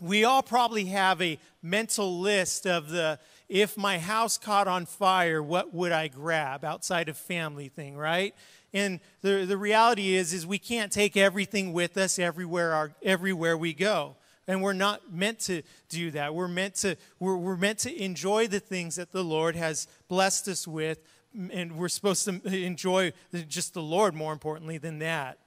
We 0.00 0.24
all 0.24 0.42
probably 0.42 0.86
have 0.86 1.20
a 1.20 1.38
mental 1.62 2.20
list 2.20 2.66
of 2.66 2.90
the 2.90 3.18
if 3.48 3.76
my 3.78 3.98
house 3.98 4.36
caught 4.36 4.68
on 4.68 4.84
fire, 4.84 5.42
what 5.42 5.72
would 5.72 5.90
I 5.90 6.08
grab 6.08 6.64
outside 6.64 7.08
of 7.08 7.16
family 7.16 7.68
thing, 7.68 7.96
right? 7.96 8.34
And 8.74 9.00
the, 9.22 9.44
the 9.46 9.56
reality 9.56 10.14
is, 10.14 10.32
is 10.32 10.46
we 10.46 10.58
can't 10.58 10.92
take 10.92 11.16
everything 11.16 11.72
with 11.72 11.96
us 11.96 12.18
everywhere, 12.18 12.74
our, 12.74 12.92
everywhere 13.02 13.56
we 13.56 13.72
go. 13.72 14.16
And 14.46 14.62
we're 14.62 14.72
not 14.72 15.12
meant 15.12 15.40
to 15.40 15.62
do 15.88 16.10
that. 16.12 16.34
We're 16.34 16.48
meant 16.48 16.74
to, 16.76 16.96
we're, 17.18 17.36
we're 17.36 17.56
meant 17.56 17.80
to 17.80 18.02
enjoy 18.02 18.46
the 18.46 18.60
things 18.60 18.96
that 18.96 19.12
the 19.12 19.24
Lord 19.24 19.56
has 19.56 19.86
blessed 20.08 20.48
us 20.48 20.66
with. 20.66 20.98
And 21.34 21.76
we're 21.76 21.88
supposed 21.88 22.24
to 22.24 22.40
enjoy 22.46 23.12
just 23.46 23.74
the 23.74 23.82
Lord 23.82 24.14
more 24.14 24.32
importantly 24.32 24.78
than 24.78 24.98
that. 25.00 25.38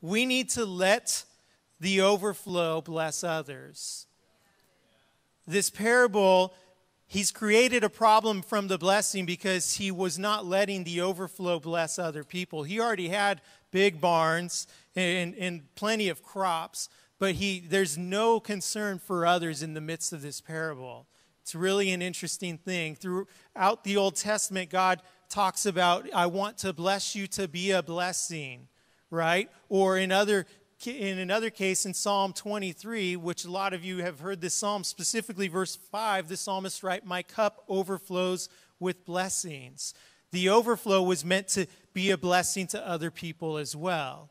We 0.00 0.26
need 0.26 0.50
to 0.50 0.64
let 0.64 1.24
the 1.80 2.00
overflow 2.00 2.80
bless 2.80 3.24
others. 3.24 4.06
This 5.46 5.70
parable 5.70 6.54
He's 7.06 7.30
created 7.30 7.84
a 7.84 7.90
problem 7.90 8.42
from 8.42 8.68
the 8.68 8.78
blessing 8.78 9.26
because 9.26 9.74
he 9.74 9.90
was 9.90 10.18
not 10.18 10.46
letting 10.46 10.84
the 10.84 11.00
overflow 11.00 11.60
bless 11.60 11.98
other 11.98 12.24
people. 12.24 12.62
He 12.62 12.80
already 12.80 13.08
had 13.08 13.40
big 13.70 14.00
barns 14.00 14.66
and, 14.96 15.34
and 15.36 15.74
plenty 15.74 16.08
of 16.08 16.22
crops, 16.22 16.88
but 17.18 17.34
he, 17.34 17.60
there's 17.60 17.98
no 17.98 18.40
concern 18.40 18.98
for 18.98 19.26
others 19.26 19.62
in 19.62 19.74
the 19.74 19.80
midst 19.80 20.12
of 20.12 20.22
this 20.22 20.40
parable. 20.40 21.06
It's 21.42 21.54
really 21.54 21.90
an 21.90 22.00
interesting 22.00 22.56
thing. 22.56 22.94
Throughout 22.94 23.84
the 23.84 23.96
Old 23.96 24.16
Testament, 24.16 24.70
God 24.70 25.02
talks 25.28 25.66
about, 25.66 26.08
I 26.14 26.26
want 26.26 26.58
to 26.58 26.72
bless 26.72 27.14
you 27.14 27.26
to 27.28 27.46
be 27.46 27.70
a 27.70 27.82
blessing, 27.82 28.68
right? 29.10 29.50
Or 29.68 29.98
in 29.98 30.10
other 30.10 30.46
in 30.86 31.18
another 31.18 31.50
case 31.50 31.86
in 31.86 31.94
Psalm 31.94 32.32
23, 32.32 33.16
which 33.16 33.44
a 33.44 33.50
lot 33.50 33.72
of 33.72 33.84
you 33.84 33.98
have 33.98 34.20
heard 34.20 34.40
this 34.40 34.54
psalm, 34.54 34.84
specifically 34.84 35.48
verse 35.48 35.76
5, 35.76 36.28
the 36.28 36.36
psalmist 36.36 36.82
writes, 36.82 37.06
My 37.06 37.22
cup 37.22 37.64
overflows 37.68 38.48
with 38.80 39.04
blessings. 39.04 39.94
The 40.32 40.48
overflow 40.48 41.02
was 41.02 41.24
meant 41.24 41.48
to 41.48 41.66
be 41.92 42.10
a 42.10 42.18
blessing 42.18 42.66
to 42.68 42.88
other 42.88 43.10
people 43.10 43.56
as 43.56 43.76
well. 43.76 44.30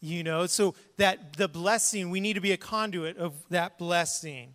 You 0.00 0.22
know, 0.22 0.46
so 0.46 0.74
that 0.96 1.34
the 1.36 1.48
blessing, 1.48 2.10
we 2.10 2.20
need 2.20 2.34
to 2.34 2.40
be 2.40 2.52
a 2.52 2.56
conduit 2.56 3.16
of 3.18 3.34
that 3.50 3.78
blessing. 3.78 4.54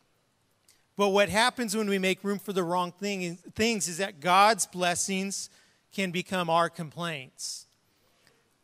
But 0.98 1.10
what 1.10 1.30
happens 1.30 1.76
when 1.76 1.90
we 1.90 2.00
make 2.00 2.24
room 2.24 2.40
for 2.40 2.54
the 2.54 2.64
wrong 2.64 2.92
thing, 2.92 3.38
things 3.56 3.88
is 3.88 3.98
that 3.98 4.20
God's 4.20 4.66
blessings 4.66 5.50
can 5.94 6.12
become 6.12 6.50
our 6.50 6.70
complaints. 6.70 7.65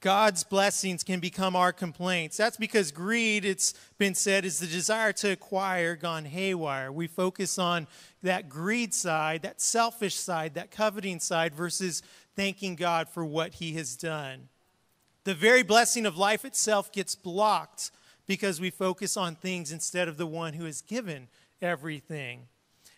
God's 0.02 0.44
blessings 0.44 1.04
can 1.04 1.20
become 1.20 1.56
our 1.56 1.72
complaints. 1.72 2.36
That's 2.36 2.58
because 2.58 2.92
greed, 2.92 3.46
it's 3.46 3.76
been 4.00 4.16
said, 4.16 4.46
is 4.46 4.58
the 4.58 4.66
desire 4.66 5.14
to 5.14 5.32
acquire 5.32 5.96
gone 5.96 6.26
haywire. 6.26 6.92
We 6.92 7.06
focus 7.06 7.60
on 7.60 7.88
that 8.24 8.50
greed 8.50 8.96
side, 8.96 9.44
that 9.44 9.62
selfish 9.62 10.16
side, 10.16 10.56
that 10.56 10.72
coveting 10.72 11.20
side, 11.20 11.54
versus 11.54 12.02
thanking 12.36 12.76
God 12.76 13.10
for 13.10 13.24
what 13.24 13.54
He 13.56 13.74
has 13.74 13.96
done. 13.96 14.50
The 15.24 15.36
very 15.36 15.62
blessing 15.62 16.08
of 16.08 16.18
life 16.18 16.46
itself 16.46 16.92
gets 16.92 17.14
blocked 17.14 17.92
because 18.26 18.60
we 18.60 18.72
focus 18.72 19.16
on 19.16 19.36
things 19.36 19.72
instead 19.72 20.08
of 20.08 20.18
the 20.18 20.26
one 20.26 20.54
who 20.54 20.66
has 20.66 20.82
given 20.82 21.28
everything. 21.62 22.48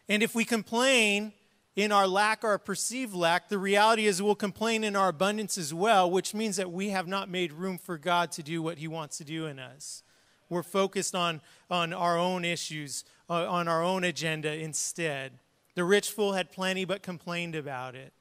And 0.08 0.24
if 0.24 0.34
we 0.34 0.46
complain, 0.46 1.34
in 1.76 1.92
our 1.92 2.08
lack 2.08 2.44
or 2.44 2.58
perceived 2.58 3.16
lack, 3.16 3.50
the 3.50 3.58
reality 3.58 4.06
is 4.06 4.22
we'll 4.22 4.36
complain 4.36 4.84
in 4.84 4.96
our 4.96 5.10
abundance 5.10 5.58
as 5.58 5.74
well, 5.74 6.10
which 6.10 6.34
means 6.34 6.56
that 6.58 6.72
we 6.72 6.90
have 6.90 7.08
not 7.08 7.30
made 7.30 7.52
room 7.52 7.78
for 7.78 7.98
God 7.98 8.32
to 8.34 8.44
do 8.44 8.62
what 8.62 8.78
He 8.78 8.88
wants 8.88 9.18
to 9.18 9.24
do 9.24 9.48
in 9.48 9.58
us. 9.58 10.04
We're 10.50 10.64
focused 10.64 11.16
on, 11.16 11.42
on 11.72 11.92
our 11.92 12.18
own 12.18 12.46
issues, 12.46 13.04
uh, 13.30 13.50
on 13.50 13.68
our 13.68 13.84
own 13.84 14.04
agenda 14.04 14.54
instead. 14.54 15.40
The 15.74 15.84
rich 15.84 16.12
fool 16.12 16.34
had 16.34 16.52
plenty 16.52 16.86
but 16.86 17.02
complained 17.02 17.56
about 17.56 17.96
it. 17.96 18.14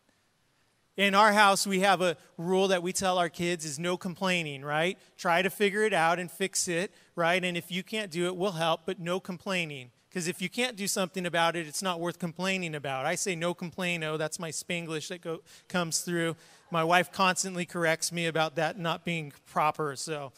In 0.96 1.14
our 1.14 1.32
house, 1.32 1.66
we 1.66 1.80
have 1.80 2.00
a 2.00 2.16
rule 2.36 2.68
that 2.68 2.82
we 2.82 2.92
tell 2.92 3.18
our 3.18 3.30
kids 3.30 3.64
is 3.64 3.78
no 3.78 3.96
complaining, 3.96 4.62
right? 4.62 4.98
Try 5.16 5.42
to 5.42 5.50
figure 5.50 5.84
it 5.84 5.92
out 5.92 6.18
and 6.18 6.30
fix 6.30 6.68
it, 6.68 6.92
right? 7.16 7.42
And 7.42 7.56
if 7.56 7.70
you 7.70 7.82
can't 7.82 8.10
do 8.10 8.26
it, 8.26 8.36
we'll 8.36 8.52
help, 8.52 8.82
but 8.86 8.98
no 9.00 9.18
complaining. 9.18 9.90
Because 10.12 10.28
if 10.28 10.42
you 10.42 10.50
can't 10.50 10.76
do 10.76 10.86
something 10.86 11.24
about 11.24 11.56
it, 11.56 11.66
it's 11.66 11.80
not 11.80 11.98
worth 11.98 12.18
complaining 12.18 12.74
about. 12.74 13.06
I 13.06 13.14
say 13.14 13.34
no 13.34 13.54
complaino. 13.54 14.12
Oh, 14.12 14.16
that's 14.18 14.38
my 14.38 14.50
Spanglish 14.50 15.08
that 15.08 15.22
go, 15.22 15.40
comes 15.68 16.00
through. 16.00 16.36
My 16.70 16.84
wife 16.84 17.10
constantly 17.10 17.64
corrects 17.64 18.12
me 18.12 18.26
about 18.26 18.56
that 18.56 18.78
not 18.78 19.06
being 19.06 19.32
proper. 19.50 19.96
So, 19.96 20.32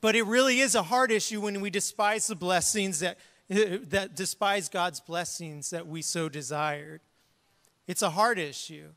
but 0.00 0.14
it 0.14 0.22
really 0.22 0.60
is 0.60 0.76
a 0.76 0.84
hard 0.84 1.10
issue 1.10 1.40
when 1.40 1.60
we 1.60 1.68
despise 1.68 2.28
the 2.28 2.36
blessings 2.36 3.00
that 3.00 3.18
that 3.48 4.14
despise 4.14 4.68
God's 4.68 5.00
blessings 5.00 5.70
that 5.70 5.88
we 5.88 6.00
so 6.00 6.28
desired. 6.28 7.00
It's 7.88 8.02
a 8.02 8.10
hard 8.10 8.38
issue. 8.38 8.90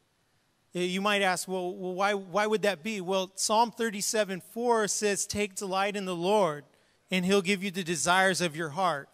You 0.72 1.02
might 1.02 1.24
ask, 1.24 1.48
well, 1.48 1.74
well 1.74 1.96
why, 1.96 2.14
why 2.14 2.46
would 2.46 2.62
that 2.62 2.84
be? 2.84 3.02
Well, 3.02 3.32
Psalm 3.34 3.72
37 3.72 4.44
4 4.54 4.88
says, 4.88 5.26
Take 5.26 5.56
delight 5.56 5.96
in 5.96 6.06
the 6.06 6.16
Lord, 6.16 6.66
and 7.10 7.26
he'll 7.26 7.42
give 7.42 7.64
you 7.64 7.72
the 7.72 7.84
desires 7.84 8.40
of 8.40 8.56
your 8.56 8.70
heart 8.70 9.10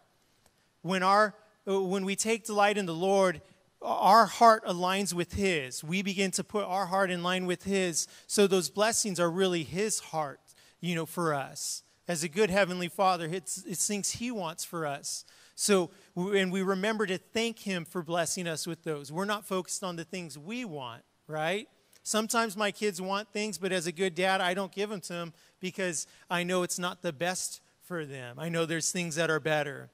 when, 0.85 1.01
our, 1.01 1.33
uh, 1.67 1.81
when 1.81 2.05
we 2.05 2.15
take 2.15 2.45
delight 2.45 2.77
in 2.77 2.85
the 2.85 2.93
Lord, 2.93 3.41
our 3.81 4.27
heart 4.27 4.63
aligns 4.65 5.13
with 5.13 5.33
His. 5.33 5.83
We 5.83 6.03
begin 6.03 6.29
to 6.31 6.43
put 6.43 6.63
our 6.65 6.85
heart 6.85 7.09
in 7.09 7.23
line 7.23 7.47
with 7.47 7.63
His. 7.63 8.07
So 8.27 8.45
those 8.45 8.69
blessings 8.69 9.19
are 9.19 9.31
really 9.31 9.63
His 9.63 9.99
heart, 9.99 10.39
you 10.79 10.93
know, 10.93 11.07
for 11.07 11.33
us. 11.33 11.81
As 12.07 12.23
a 12.23 12.29
good 12.29 12.51
Heavenly 12.51 12.87
Father, 12.87 13.25
it's, 13.25 13.63
it's 13.65 13.87
things 13.87 14.11
He 14.11 14.29
wants 14.29 14.63
for 14.63 14.85
us. 14.85 15.25
So, 15.55 15.89
and 16.15 16.51
we 16.51 16.61
remember 16.61 17.07
to 17.07 17.17
thank 17.17 17.59
Him 17.59 17.83
for 17.83 18.03
blessing 18.03 18.47
us 18.47 18.67
with 18.67 18.83
those. 18.83 19.11
We're 19.11 19.25
not 19.25 19.43
focused 19.43 19.83
on 19.83 19.95
the 19.95 20.03
things 20.03 20.37
we 20.37 20.65
want, 20.65 21.01
right? 21.27 21.67
Sometimes 22.03 22.55
my 22.55 22.71
kids 22.71 23.01
want 23.01 23.33
things, 23.33 23.57
but 23.57 23.71
as 23.71 23.87
a 23.87 23.91
good 23.91 24.13
dad, 24.13 24.39
I 24.39 24.53
don't 24.53 24.71
give 24.71 24.91
them 24.91 25.01
to 25.01 25.13
them 25.13 25.33
because 25.59 26.05
I 26.29 26.43
know 26.43 26.61
it's 26.61 26.77
not 26.77 27.01
the 27.01 27.11
best 27.11 27.61
for 27.81 28.05
them. 28.05 28.37
I 28.37 28.49
know 28.49 28.67
there's 28.67 28.91
things 28.91 29.15
that 29.15 29.31
are 29.31 29.39
better. 29.39 29.89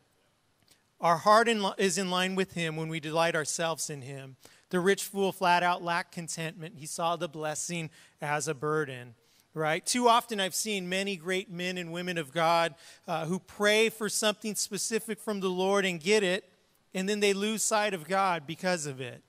Our 1.01 1.17
heart 1.17 1.50
is 1.79 1.98
in 1.98 2.12
line 2.12 2.36
with 2.36 2.53
Him 2.53 2.75
when 2.75 2.88
we 2.88 3.00
delight 3.00 3.36
ourselves 3.36 3.89
in 3.89 4.03
Him. 4.03 4.36
The 4.70 4.79
rich 4.79 5.03
fool 5.03 5.31
flat 5.31 5.63
out 5.63 5.84
lacked 5.84 6.12
contentment. 6.13 6.75
He 6.77 6.86
saw 6.86 7.15
the 7.15 7.27
blessing 7.27 7.89
as 8.22 8.48
a 8.48 8.53
burden, 8.53 9.15
right? 9.55 9.84
Too 9.84 10.08
often 10.08 10.39
I've 10.39 10.53
seen 10.53 10.88
many 10.88 11.15
great 11.15 11.51
men 11.51 11.79
and 11.79 11.91
women 11.91 12.20
of 12.20 12.31
God 12.31 12.75
uh, 13.08 13.25
who 13.25 13.39
pray 13.39 13.89
for 13.89 14.10
something 14.10 14.53
specific 14.53 15.20
from 15.20 15.39
the 15.39 15.50
Lord 15.50 15.86
and 15.86 16.00
get 16.00 16.22
it, 16.22 16.46
and 16.93 17.10
then 17.10 17.20
they 17.20 17.34
lose 17.34 17.63
sight 17.63 17.96
of 17.96 18.08
God 18.08 18.46
because 18.46 18.86
of 18.86 19.01
it. 19.01 19.24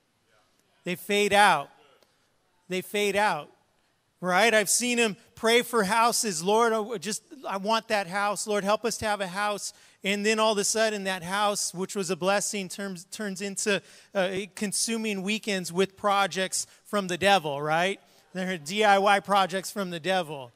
They 0.84 0.94
fade 0.94 1.32
out. 1.32 1.70
They 2.68 2.82
fade 2.82 3.16
out, 3.16 3.50
right? 4.22 4.54
I've 4.54 4.70
seen 4.70 4.96
him 4.96 5.16
pray 5.34 5.60
for 5.60 5.84
houses. 5.84 6.42
Lord, 6.42 6.72
I 6.72 6.96
just 6.96 7.22
I 7.46 7.58
want 7.58 7.88
that 7.88 8.06
house. 8.06 8.46
Lord, 8.46 8.64
help 8.64 8.86
us 8.86 8.96
to 8.98 9.06
have 9.06 9.20
a 9.20 9.26
house. 9.26 9.74
And 10.04 10.24
then 10.24 10.38
all 10.38 10.52
of 10.52 10.58
a 10.58 10.64
sudden, 10.64 11.04
that 11.04 11.22
house, 11.22 11.74
which 11.74 11.94
was 11.94 12.08
a 12.10 12.16
blessing, 12.16 12.68
turns, 12.68 13.04
turns 13.10 13.42
into 13.42 13.82
uh, 14.14 14.30
consuming 14.54 15.22
weekends 15.22 15.72
with 15.72 15.96
projects 15.96 16.66
from 16.84 17.08
the 17.08 17.18
devil, 17.18 17.60
right? 17.60 18.00
They're 18.32 18.58
DIY 18.58 19.24
projects 19.24 19.70
from 19.70 19.90
the 19.90 20.00
devil. 20.00 20.50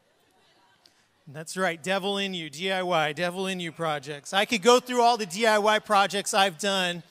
That's 1.28 1.56
right, 1.56 1.82
devil 1.82 2.18
in 2.18 2.34
you, 2.34 2.48
DIY, 2.48 3.16
devil 3.16 3.48
in 3.48 3.58
you 3.58 3.72
projects. 3.72 4.32
I 4.32 4.44
could 4.44 4.62
go 4.62 4.78
through 4.78 5.02
all 5.02 5.16
the 5.16 5.26
DIY 5.26 5.84
projects 5.84 6.32
I've 6.34 6.58
done. 6.58 7.02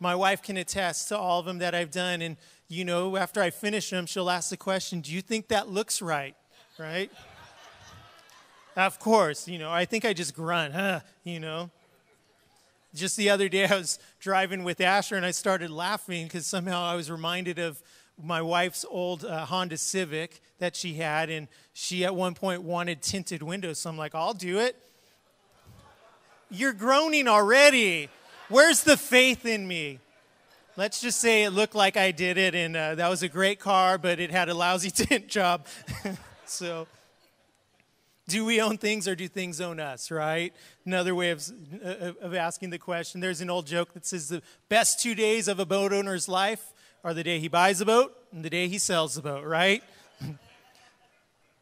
My 0.00 0.16
wife 0.16 0.42
can 0.42 0.56
attest 0.56 1.08
to 1.08 1.18
all 1.18 1.38
of 1.38 1.46
them 1.46 1.58
that 1.58 1.74
I've 1.74 1.92
done. 1.92 2.20
And, 2.20 2.36
you 2.68 2.84
know, 2.84 3.16
after 3.16 3.42
I 3.42 3.50
finish 3.50 3.90
them, 3.90 4.06
she'll 4.06 4.30
ask 4.30 4.50
the 4.50 4.56
question 4.56 5.00
Do 5.00 5.12
you 5.12 5.20
think 5.20 5.48
that 5.48 5.68
looks 5.68 6.00
right? 6.02 6.36
Right? 6.78 7.10
Of 8.76 8.98
course, 8.98 9.46
you 9.46 9.58
know, 9.58 9.70
I 9.70 9.84
think 9.84 10.04
I 10.04 10.12
just 10.12 10.34
grunt, 10.34 10.74
huh? 10.74 11.00
You 11.22 11.40
know. 11.40 11.70
Just 12.94 13.16
the 13.16 13.30
other 13.30 13.48
day, 13.48 13.66
I 13.66 13.76
was 13.76 13.98
driving 14.20 14.64
with 14.64 14.80
Asher 14.80 15.16
and 15.16 15.26
I 15.26 15.32
started 15.32 15.70
laughing 15.70 16.26
because 16.26 16.46
somehow 16.46 16.84
I 16.84 16.94
was 16.94 17.10
reminded 17.10 17.58
of 17.58 17.82
my 18.22 18.40
wife's 18.40 18.84
old 18.88 19.24
uh, 19.24 19.44
Honda 19.46 19.76
Civic 19.76 20.40
that 20.58 20.76
she 20.76 20.94
had, 20.94 21.30
and 21.30 21.48
she 21.72 22.04
at 22.04 22.14
one 22.14 22.34
point 22.34 22.62
wanted 22.62 23.02
tinted 23.02 23.42
windows. 23.42 23.80
So 23.80 23.90
I'm 23.90 23.98
like, 23.98 24.14
I'll 24.14 24.34
do 24.34 24.58
it. 24.58 24.76
You're 26.50 26.72
groaning 26.72 27.26
already. 27.26 28.08
Where's 28.48 28.84
the 28.84 28.96
faith 28.96 29.44
in 29.44 29.66
me? 29.66 29.98
Let's 30.76 31.00
just 31.00 31.20
say 31.20 31.44
it 31.44 31.50
looked 31.50 31.76
like 31.76 31.96
I 31.96 32.10
did 32.10 32.36
it, 32.36 32.56
and 32.56 32.76
uh, 32.76 32.96
that 32.96 33.08
was 33.08 33.22
a 33.22 33.28
great 33.28 33.60
car, 33.60 33.96
but 33.96 34.18
it 34.18 34.32
had 34.32 34.48
a 34.48 34.54
lousy 34.54 34.90
tint 35.06 35.28
job. 35.28 35.66
so 36.46 36.88
do 38.26 38.44
we 38.44 38.60
own 38.60 38.78
things 38.78 39.06
or 39.06 39.14
do 39.14 39.28
things 39.28 39.60
own 39.60 39.78
us, 39.78 40.10
right? 40.10 40.52
Another 40.84 41.14
way 41.14 41.30
of, 41.30 41.48
uh, 41.84 42.14
of 42.20 42.34
asking 42.34 42.70
the 42.70 42.78
question. 42.78 43.20
There's 43.20 43.40
an 43.40 43.50
old 43.50 43.68
joke 43.68 43.94
that 43.94 44.04
says 44.04 44.28
the 44.28 44.42
best 44.68 45.00
two 45.00 45.14
days 45.14 45.46
of 45.46 45.60
a 45.60 45.66
boat 45.66 45.92
owner's 45.92 46.28
life 46.28 46.72
are 47.04 47.14
the 47.14 47.22
day 47.22 47.38
he 47.38 47.46
buys 47.46 47.80
a 47.80 47.86
boat 47.86 48.12
and 48.32 48.44
the 48.44 48.50
day 48.50 48.66
he 48.66 48.78
sells 48.78 49.14
the 49.14 49.22
boat, 49.22 49.44
right? 49.44 49.80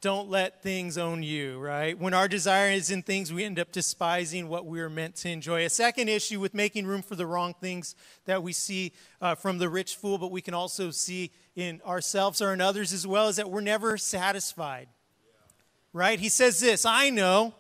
Don't 0.02 0.28
let 0.28 0.62
things 0.62 0.98
own 0.98 1.22
you, 1.22 1.58
right? 1.58 1.98
When 1.98 2.12
our 2.12 2.28
desire 2.28 2.72
is 2.72 2.90
in 2.90 3.02
things, 3.02 3.32
we 3.32 3.44
end 3.44 3.58
up 3.58 3.72
despising 3.72 4.48
what 4.48 4.66
we 4.66 4.80
are 4.80 4.90
meant 4.90 5.16
to 5.16 5.30
enjoy. 5.30 5.64
A 5.64 5.70
second 5.70 6.10
issue 6.10 6.40
with 6.40 6.52
making 6.52 6.86
room 6.86 7.00
for 7.00 7.16
the 7.16 7.24
wrong 7.24 7.54
things 7.58 7.94
that 8.26 8.42
we 8.42 8.52
see 8.52 8.92
uh, 9.22 9.34
from 9.34 9.56
the 9.56 9.70
rich 9.70 9.96
fool, 9.96 10.18
but 10.18 10.30
we 10.30 10.42
can 10.42 10.52
also 10.52 10.90
see 10.90 11.30
in 11.56 11.80
ourselves 11.86 12.42
or 12.42 12.52
in 12.52 12.60
others 12.60 12.92
as 12.92 13.06
well, 13.06 13.28
is 13.28 13.36
that 13.36 13.48
we're 13.48 13.62
never 13.62 13.96
satisfied 13.96 14.88
right? 15.92 16.18
He 16.18 16.28
says 16.28 16.60
this 16.60 16.84
I 16.84 17.10
know 17.10 17.54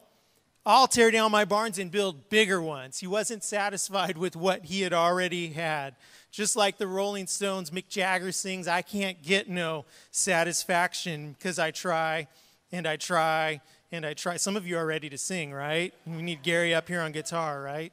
I'll 0.64 0.86
tear 0.86 1.10
down 1.10 1.32
my 1.32 1.44
barns 1.44 1.78
and 1.78 1.90
build 1.90 2.28
bigger 2.30 2.62
ones. 2.62 3.00
He 3.00 3.06
wasn't 3.06 3.42
satisfied 3.42 4.16
with 4.16 4.36
what 4.36 4.66
he 4.66 4.82
had 4.82 4.92
already 4.92 5.48
had. 5.48 5.96
Just 6.32 6.56
like 6.56 6.78
the 6.78 6.86
Rolling 6.86 7.26
Stones, 7.26 7.70
Mick 7.70 7.88
Jagger 7.88 8.32
sings, 8.32 8.66
I 8.66 8.80
can't 8.80 9.22
get 9.22 9.50
no 9.50 9.84
satisfaction 10.10 11.36
because 11.38 11.58
I 11.58 11.70
try 11.72 12.26
and 12.72 12.88
I 12.88 12.96
try 12.96 13.60
and 13.92 14.06
I 14.06 14.14
try. 14.14 14.38
Some 14.38 14.56
of 14.56 14.66
you 14.66 14.78
are 14.78 14.86
ready 14.86 15.10
to 15.10 15.18
sing, 15.18 15.52
right? 15.52 15.92
We 16.06 16.22
need 16.22 16.42
Gary 16.42 16.74
up 16.74 16.88
here 16.88 17.02
on 17.02 17.12
guitar, 17.12 17.60
right? 17.60 17.92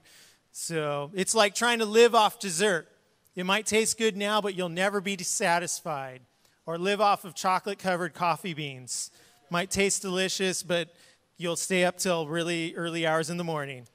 So 0.54 1.12
it's 1.14 1.36
like 1.36 1.54
trying 1.54 1.80
to 1.80 1.86
live 1.86 2.16
off 2.16 2.40
dessert. 2.40 2.88
It 3.36 3.46
might 3.46 3.66
taste 3.66 3.98
good 3.98 4.16
now, 4.16 4.40
but 4.40 4.56
you'll 4.56 4.70
never 4.70 5.02
be 5.02 5.18
satisfied. 5.18 6.22
Or 6.66 6.78
live 6.78 7.02
off 7.02 7.26
of 7.26 7.36
chocolate 7.36 7.78
covered 7.80 8.14
coffee 8.14 8.54
beans 8.54 9.12
might 9.50 9.70
taste 9.70 10.02
delicious, 10.02 10.64
but 10.64 10.88
you'll 11.36 11.58
stay 11.58 11.84
up 11.84 11.98
till 11.98 12.26
really 12.26 12.74
early 12.76 13.06
hours 13.06 13.30
in 13.30 13.36
the 13.36 13.44
morning. 13.44 13.88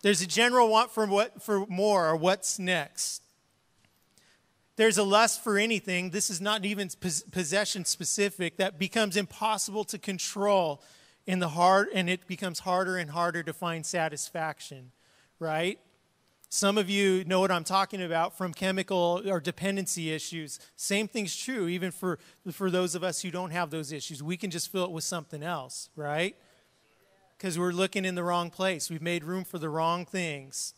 There's 0.00 0.22
a 0.22 0.26
general 0.26 0.68
want 0.68 0.90
for, 0.90 1.04
what, 1.06 1.42
for 1.42 1.66
more 1.66 2.06
or 2.08 2.16
what's 2.16 2.58
next. 2.58 3.23
There's 4.76 4.98
a 4.98 5.04
lust 5.04 5.42
for 5.44 5.56
anything, 5.56 6.10
this 6.10 6.30
is 6.30 6.40
not 6.40 6.64
even 6.64 6.90
possession 7.30 7.84
specific, 7.84 8.56
that 8.56 8.78
becomes 8.78 9.16
impossible 9.16 9.84
to 9.84 9.98
control 9.98 10.82
in 11.26 11.38
the 11.38 11.50
heart, 11.50 11.88
and 11.94 12.10
it 12.10 12.26
becomes 12.26 12.60
harder 12.60 12.96
and 12.96 13.10
harder 13.10 13.42
to 13.44 13.52
find 13.52 13.86
satisfaction, 13.86 14.90
right? 15.38 15.78
Some 16.54 16.78
of 16.78 16.88
you 16.88 17.24
know 17.24 17.40
what 17.40 17.50
I'm 17.50 17.64
talking 17.64 18.02
about 18.02 18.38
from 18.38 18.54
chemical 18.54 19.22
or 19.26 19.40
dependency 19.40 20.12
issues. 20.12 20.60
Same 20.76 21.08
thing's 21.08 21.36
true 21.36 21.66
even 21.66 21.90
for, 21.90 22.18
for 22.52 22.70
those 22.70 22.94
of 22.94 23.02
us 23.02 23.22
who 23.22 23.32
don't 23.32 23.50
have 23.50 23.70
those 23.70 23.90
issues. 23.90 24.22
We 24.22 24.36
can 24.36 24.50
just 24.50 24.70
fill 24.70 24.84
it 24.84 24.92
with 24.92 25.02
something 25.02 25.42
else, 25.42 25.88
right? 25.96 26.36
Because 27.36 27.58
we're 27.58 27.72
looking 27.72 28.04
in 28.04 28.14
the 28.14 28.22
wrong 28.22 28.50
place. 28.50 28.88
We've 28.88 29.02
made 29.02 29.24
room 29.24 29.44
for 29.44 29.58
the 29.58 29.68
wrong 29.68 30.06
things. 30.06 30.74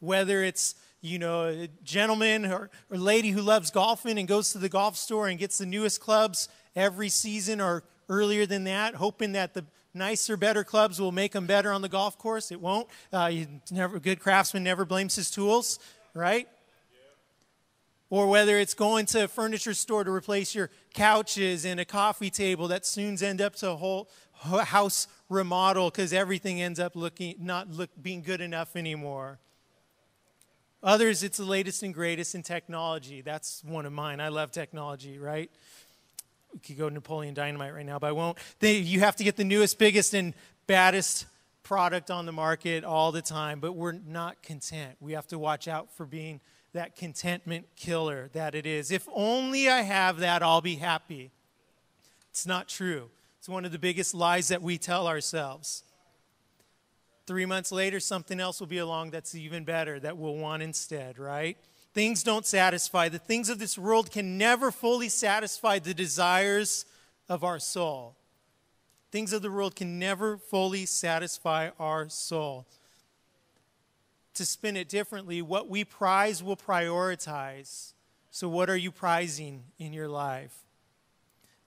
Whether 0.00 0.42
it's, 0.42 0.76
you 1.02 1.18
know, 1.18 1.48
a 1.48 1.68
gentleman 1.82 2.46
or, 2.46 2.70
or 2.90 2.96
lady 2.96 3.30
who 3.30 3.42
loves 3.42 3.70
golfing 3.70 4.18
and 4.18 4.28
goes 4.28 4.52
to 4.52 4.58
the 4.58 4.68
golf 4.68 4.96
store 4.96 5.28
and 5.28 5.38
gets 5.38 5.58
the 5.58 5.66
newest 5.66 6.00
clubs 6.00 6.48
every 6.74 7.08
season 7.08 7.60
or 7.60 7.82
earlier 8.08 8.46
than 8.46 8.64
that, 8.64 8.94
hoping 8.94 9.32
that 9.32 9.52
the 9.52 9.64
nicer, 9.94 10.36
better 10.36 10.62
clubs 10.64 11.00
will 11.00 11.12
make 11.12 11.32
them 11.32 11.46
better 11.46 11.72
on 11.72 11.82
the 11.82 11.88
golf 11.88 12.16
course. 12.18 12.52
It 12.52 12.60
won't. 12.60 12.88
Uh, 13.12 13.26
you 13.26 13.46
never, 13.70 13.96
a 13.96 14.00
good 14.00 14.20
craftsman 14.20 14.62
never 14.62 14.84
blames 14.84 15.16
his 15.16 15.30
tools, 15.30 15.80
right? 16.14 16.48
Or 18.08 18.28
whether 18.28 18.58
it's 18.58 18.74
going 18.74 19.06
to 19.06 19.24
a 19.24 19.28
furniture 19.28 19.74
store 19.74 20.04
to 20.04 20.10
replace 20.10 20.54
your 20.54 20.70
couches 20.94 21.64
and 21.64 21.80
a 21.80 21.84
coffee 21.84 22.30
table 22.30 22.68
that 22.68 22.86
soon 22.86 23.20
end 23.22 23.40
up 23.40 23.56
to 23.56 23.70
a 23.70 23.76
whole 23.76 24.08
house 24.34 25.08
remodel 25.28 25.90
because 25.90 26.12
everything 26.12 26.60
ends 26.60 26.78
up 26.78 26.94
looking 26.94 27.36
not 27.40 27.70
look, 27.70 27.90
being 28.00 28.22
good 28.22 28.40
enough 28.40 28.76
anymore. 28.76 29.38
Others, 30.82 31.22
it's 31.22 31.38
the 31.38 31.44
latest 31.44 31.82
and 31.82 31.94
greatest 31.94 32.34
in 32.34 32.42
technology. 32.42 33.20
That's 33.20 33.62
one 33.64 33.86
of 33.86 33.92
mine. 33.92 34.20
I 34.20 34.28
love 34.28 34.50
technology, 34.50 35.18
right? 35.18 35.50
we 36.52 36.60
could 36.60 36.76
go 36.76 36.88
Napoleon 36.88 37.34
Dynamite 37.34 37.74
right 37.74 37.86
now, 37.86 37.98
but 37.98 38.08
I 38.08 38.12
won't. 38.12 38.38
They, 38.60 38.76
you 38.76 39.00
have 39.00 39.16
to 39.16 39.24
get 39.24 39.36
the 39.36 39.44
newest, 39.44 39.78
biggest, 39.78 40.14
and 40.14 40.34
baddest 40.66 41.26
product 41.62 42.10
on 42.10 42.26
the 42.26 42.32
market 42.32 42.84
all 42.84 43.12
the 43.12 43.22
time, 43.22 43.60
but 43.60 43.72
we're 43.72 43.92
not 43.92 44.42
content. 44.42 44.96
We 45.00 45.12
have 45.12 45.26
to 45.28 45.38
watch 45.38 45.68
out 45.68 45.90
for 45.96 46.04
being 46.04 46.40
that 46.72 46.96
contentment 46.96 47.66
killer 47.76 48.30
that 48.32 48.54
it 48.54 48.66
is. 48.66 48.90
If 48.90 49.08
only 49.14 49.68
I 49.68 49.82
have 49.82 50.18
that, 50.18 50.42
I'll 50.42 50.60
be 50.60 50.76
happy. 50.76 51.30
It's 52.30 52.46
not 52.46 52.68
true. 52.68 53.10
It's 53.38 53.48
one 53.48 53.64
of 53.64 53.72
the 53.72 53.78
biggest 53.78 54.14
lies 54.14 54.48
that 54.48 54.62
we 54.62 54.78
tell 54.78 55.06
ourselves. 55.06 55.82
Three 57.32 57.46
months 57.46 57.72
later, 57.72 57.98
something 57.98 58.40
else 58.40 58.60
will 58.60 58.66
be 58.66 58.76
along 58.76 59.12
that's 59.12 59.34
even 59.34 59.64
better 59.64 59.98
that 60.00 60.18
we'll 60.18 60.36
want 60.36 60.62
instead, 60.62 61.18
right? 61.18 61.56
Things 61.94 62.22
don't 62.22 62.44
satisfy. 62.44 63.08
The 63.08 63.18
things 63.18 63.48
of 63.48 63.58
this 63.58 63.78
world 63.78 64.10
can 64.10 64.36
never 64.36 64.70
fully 64.70 65.08
satisfy 65.08 65.78
the 65.78 65.94
desires 65.94 66.84
of 67.30 67.42
our 67.42 67.58
soul. 67.58 68.16
Things 69.10 69.32
of 69.32 69.40
the 69.40 69.50
world 69.50 69.74
can 69.74 69.98
never 69.98 70.36
fully 70.36 70.84
satisfy 70.84 71.70
our 71.80 72.10
soul. 72.10 72.66
To 74.34 74.44
spin 74.44 74.76
it 74.76 74.90
differently, 74.90 75.40
what 75.40 75.70
we 75.70 75.84
prize 75.84 76.42
will 76.42 76.58
prioritize. 76.58 77.94
So, 78.30 78.46
what 78.46 78.68
are 78.68 78.76
you 78.76 78.90
prizing 78.90 79.62
in 79.78 79.94
your 79.94 80.08
life? 80.08 80.54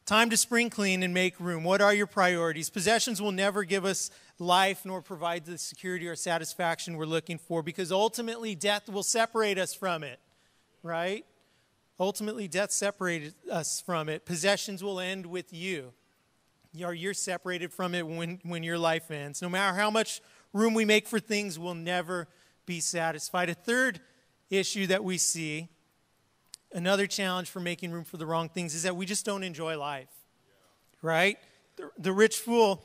Time 0.05 0.29
to 0.29 0.37
spring 0.37 0.69
clean 0.69 1.01
and 1.01 1.15
make 1.15 1.39
room. 1.39 1.63
What 1.63 1.81
are 1.81 1.91
your 1.91 2.05
priorities? 2.05 2.69
Possessions 2.69 3.19
will 3.19 3.31
never 3.31 3.63
give 3.63 3.83
us 3.83 4.11
life 4.39 4.85
nor 4.85 5.01
provide 5.01 5.45
the 5.45 5.57
security 5.57 6.07
or 6.07 6.15
satisfaction 6.15 6.97
we're 6.97 7.05
looking 7.05 7.37
for 7.37 7.63
because 7.63 7.91
ultimately 7.91 8.55
death 8.55 8.89
will 8.89 9.03
separate 9.03 9.57
us 9.57 9.73
from 9.73 10.03
it, 10.03 10.19
right? 10.83 11.25
Ultimately, 11.99 12.47
death 12.47 12.71
separated 12.71 13.35
us 13.49 13.79
from 13.79 14.09
it. 14.09 14.25
Possessions 14.25 14.83
will 14.83 14.99
end 14.99 15.25
with 15.25 15.53
you. 15.53 15.93
Or 16.83 16.93
you're 16.93 17.13
separated 17.13 17.71
from 17.71 17.95
it 17.95 18.05
when, 18.05 18.39
when 18.43 18.63
your 18.63 18.77
life 18.77 19.09
ends. 19.09 19.41
No 19.41 19.47
matter 19.47 19.77
how 19.77 19.89
much 19.89 20.21
room 20.51 20.73
we 20.73 20.83
make 20.83 21.07
for 21.07 21.21
things, 21.21 21.57
we'll 21.57 21.73
never 21.73 22.27
be 22.65 22.81
satisfied. 22.81 23.49
A 23.49 23.53
third 23.53 24.01
issue 24.49 24.87
that 24.87 25.05
we 25.05 25.17
see 25.17 25.69
another 26.73 27.07
challenge 27.07 27.49
for 27.49 27.61
making 27.61 27.91
room 27.91 28.03
for 28.03 28.17
the 28.17 28.25
wrong 28.25 28.49
things 28.49 28.75
is 28.75 28.83
that 28.83 28.97
we 28.97 29.05
just 29.05 29.25
don't 29.25 29.43
enjoy 29.43 29.77
life. 29.77 30.09
Right? 31.01 31.37
The, 31.77 31.91
the 31.97 32.11
rich 32.11 32.37
fool 32.39 32.83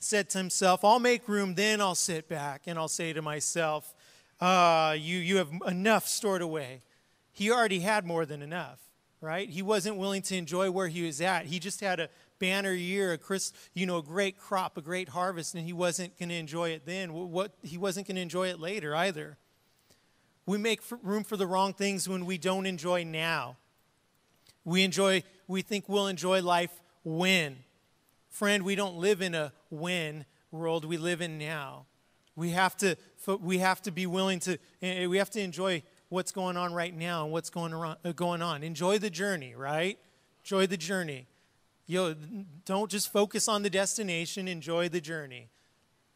said 0.00 0.30
to 0.30 0.38
himself, 0.38 0.84
I'll 0.84 1.00
make 1.00 1.28
room, 1.28 1.54
then 1.54 1.80
I'll 1.80 1.94
sit 1.94 2.28
back 2.28 2.62
and 2.66 2.78
I'll 2.78 2.88
say 2.88 3.12
to 3.12 3.22
myself, 3.22 3.94
uh, 4.40 4.94
you, 4.98 5.18
you 5.18 5.36
have 5.38 5.50
enough 5.66 6.06
stored 6.06 6.42
away. 6.42 6.82
He 7.32 7.50
already 7.50 7.80
had 7.80 8.04
more 8.04 8.24
than 8.24 8.42
enough, 8.42 8.78
right? 9.20 9.48
He 9.48 9.62
wasn't 9.62 9.96
willing 9.96 10.22
to 10.22 10.36
enjoy 10.36 10.70
where 10.70 10.88
he 10.88 11.02
was 11.02 11.20
at. 11.20 11.46
He 11.46 11.58
just 11.58 11.80
had 11.80 12.00
a 12.00 12.08
banner 12.38 12.72
year, 12.72 13.12
a 13.12 13.18
Chris, 13.18 13.52
you 13.74 13.86
know, 13.86 13.98
a 13.98 14.02
great 14.02 14.38
crop, 14.38 14.76
a 14.76 14.80
great 14.80 15.08
harvest, 15.08 15.54
and 15.54 15.64
he 15.64 15.72
wasn't 15.72 16.16
going 16.18 16.28
to 16.28 16.34
enjoy 16.34 16.70
it 16.70 16.86
then. 16.86 17.12
What, 17.12 17.52
he 17.62 17.78
wasn't 17.78 18.06
going 18.06 18.16
to 18.16 18.22
enjoy 18.22 18.48
it 18.48 18.60
later 18.60 18.94
either. 18.94 19.36
We 20.46 20.58
make 20.58 20.80
room 21.02 21.24
for 21.24 21.36
the 21.36 21.46
wrong 21.46 21.74
things 21.74 22.08
when 22.08 22.24
we 22.24 22.38
don't 22.38 22.64
enjoy 22.64 23.04
now. 23.04 23.56
We 24.64 24.82
enjoy, 24.82 25.22
we 25.46 25.62
think 25.62 25.88
we'll 25.88 26.06
enjoy 26.06 26.42
life 26.42 26.72
when. 27.04 27.58
Friend, 28.30 28.64
we 28.64 28.74
don't 28.74 28.96
live 28.96 29.22
in 29.22 29.34
a 29.34 29.52
when 29.70 30.24
world, 30.50 30.84
we 30.84 30.96
live 30.96 31.20
in 31.20 31.38
now. 31.38 31.86
We 32.36 32.50
have 32.50 32.76
to, 32.78 32.96
we 33.40 33.58
have 33.58 33.82
to 33.82 33.90
be 33.90 34.06
willing 34.06 34.38
to, 34.40 34.58
eh, 34.80 35.06
we 35.06 35.18
have 35.18 35.30
to 35.30 35.40
enjoy 35.40 35.82
what's 36.08 36.32
going 36.32 36.56
on 36.56 36.72
right 36.72 36.96
now 36.96 37.24
and 37.24 37.32
what's 37.32 37.50
going, 37.50 37.72
around, 37.72 37.98
uh, 38.04 38.12
going 38.12 38.42
on. 38.42 38.62
Enjoy 38.62 38.98
the 38.98 39.10
journey, 39.10 39.54
right? 39.54 39.98
Enjoy 40.44 40.66
the 40.66 40.76
journey. 40.76 41.26
Know, 41.88 42.14
don't 42.64 42.90
just 42.90 43.12
focus 43.12 43.48
on 43.48 43.62
the 43.62 43.70
destination, 43.70 44.46
enjoy 44.46 44.88
the 44.88 45.00
journey. 45.00 45.48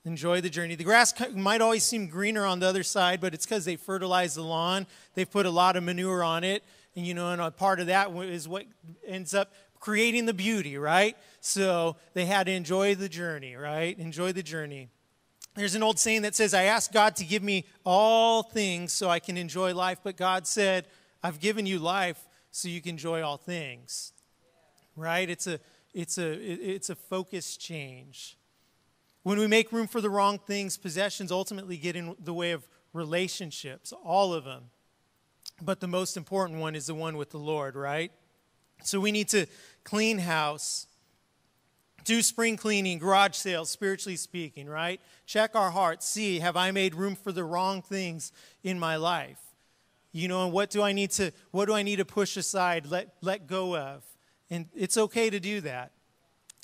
Enjoy 0.04 0.40
the 0.40 0.50
journey. 0.50 0.74
The 0.74 0.84
grass 0.84 1.14
might 1.34 1.60
always 1.60 1.84
seem 1.84 2.08
greener 2.08 2.44
on 2.44 2.58
the 2.58 2.66
other 2.66 2.82
side, 2.82 3.20
but 3.20 3.34
it's 3.34 3.46
because 3.46 3.64
they 3.64 3.76
fertilize 3.76 4.34
the 4.34 4.42
lawn. 4.42 4.86
They've 5.14 5.30
put 5.30 5.46
a 5.46 5.50
lot 5.50 5.76
of 5.76 5.84
manure 5.84 6.24
on 6.24 6.44
it. 6.44 6.64
And, 6.96 7.06
you 7.06 7.14
know, 7.14 7.30
and 7.30 7.40
a 7.40 7.50
part 7.50 7.80
of 7.80 7.86
that 7.86 8.10
is 8.10 8.48
what 8.48 8.66
ends 9.06 9.32
up 9.32 9.52
creating 9.78 10.26
the 10.26 10.34
beauty, 10.34 10.76
right? 10.76 11.16
So 11.44 11.96
they 12.14 12.26
had 12.26 12.46
to 12.46 12.52
enjoy 12.52 12.94
the 12.94 13.08
journey, 13.08 13.56
right? 13.56 13.98
Enjoy 13.98 14.30
the 14.32 14.44
journey. 14.44 14.88
There's 15.56 15.74
an 15.74 15.82
old 15.82 15.98
saying 15.98 16.22
that 16.22 16.36
says, 16.36 16.54
I 16.54 16.62
asked 16.62 16.92
God 16.92 17.16
to 17.16 17.24
give 17.24 17.42
me 17.42 17.66
all 17.84 18.44
things 18.44 18.92
so 18.92 19.10
I 19.10 19.18
can 19.18 19.36
enjoy 19.36 19.74
life, 19.74 19.98
but 20.04 20.16
God 20.16 20.46
said, 20.46 20.86
I've 21.20 21.40
given 21.40 21.66
you 21.66 21.80
life 21.80 22.28
so 22.52 22.68
you 22.68 22.80
can 22.80 22.90
enjoy 22.90 23.22
all 23.22 23.36
things. 23.36 24.12
Right? 24.94 25.28
It's 25.28 25.48
a 25.48 25.58
it's 25.92 26.16
a 26.16 26.32
it's 26.32 26.90
a 26.90 26.94
focus 26.94 27.56
change. 27.56 28.38
When 29.24 29.38
we 29.38 29.48
make 29.48 29.72
room 29.72 29.88
for 29.88 30.00
the 30.00 30.10
wrong 30.10 30.38
things, 30.38 30.76
possessions 30.76 31.32
ultimately 31.32 31.76
get 31.76 31.96
in 31.96 32.14
the 32.22 32.32
way 32.32 32.52
of 32.52 32.66
relationships, 32.92 33.92
all 34.04 34.32
of 34.32 34.44
them. 34.44 34.70
But 35.60 35.80
the 35.80 35.88
most 35.88 36.16
important 36.16 36.60
one 36.60 36.76
is 36.76 36.86
the 36.86 36.94
one 36.94 37.16
with 37.16 37.30
the 37.30 37.38
Lord, 37.38 37.74
right? 37.74 38.12
So 38.84 39.00
we 39.00 39.10
need 39.12 39.28
to 39.30 39.46
clean 39.84 40.18
house, 40.18 40.86
do 42.04 42.22
spring 42.22 42.56
cleaning, 42.56 42.98
garage 42.98 43.34
sales, 43.36 43.70
spiritually 43.70 44.16
speaking, 44.16 44.68
right? 44.68 45.00
Check 45.26 45.54
our 45.54 45.70
hearts, 45.70 46.06
see, 46.06 46.38
have 46.40 46.56
I 46.56 46.70
made 46.70 46.94
room 46.94 47.16
for 47.16 47.32
the 47.32 47.44
wrong 47.44 47.82
things 47.82 48.32
in 48.62 48.78
my 48.78 48.96
life? 48.96 49.38
You 50.12 50.28
know, 50.28 50.44
and 50.44 50.52
what 50.52 50.70
do 50.70 50.82
I 50.82 50.92
need 50.92 51.10
to 51.12 51.32
what 51.50 51.66
do 51.66 51.74
I 51.74 51.82
need 51.82 51.96
to 51.96 52.04
push 52.04 52.36
aside, 52.36 52.86
let 52.86 53.14
let 53.22 53.46
go 53.46 53.76
of? 53.76 54.04
And 54.50 54.66
it's 54.74 54.98
okay 54.98 55.30
to 55.30 55.40
do 55.40 55.62
that. 55.62 55.92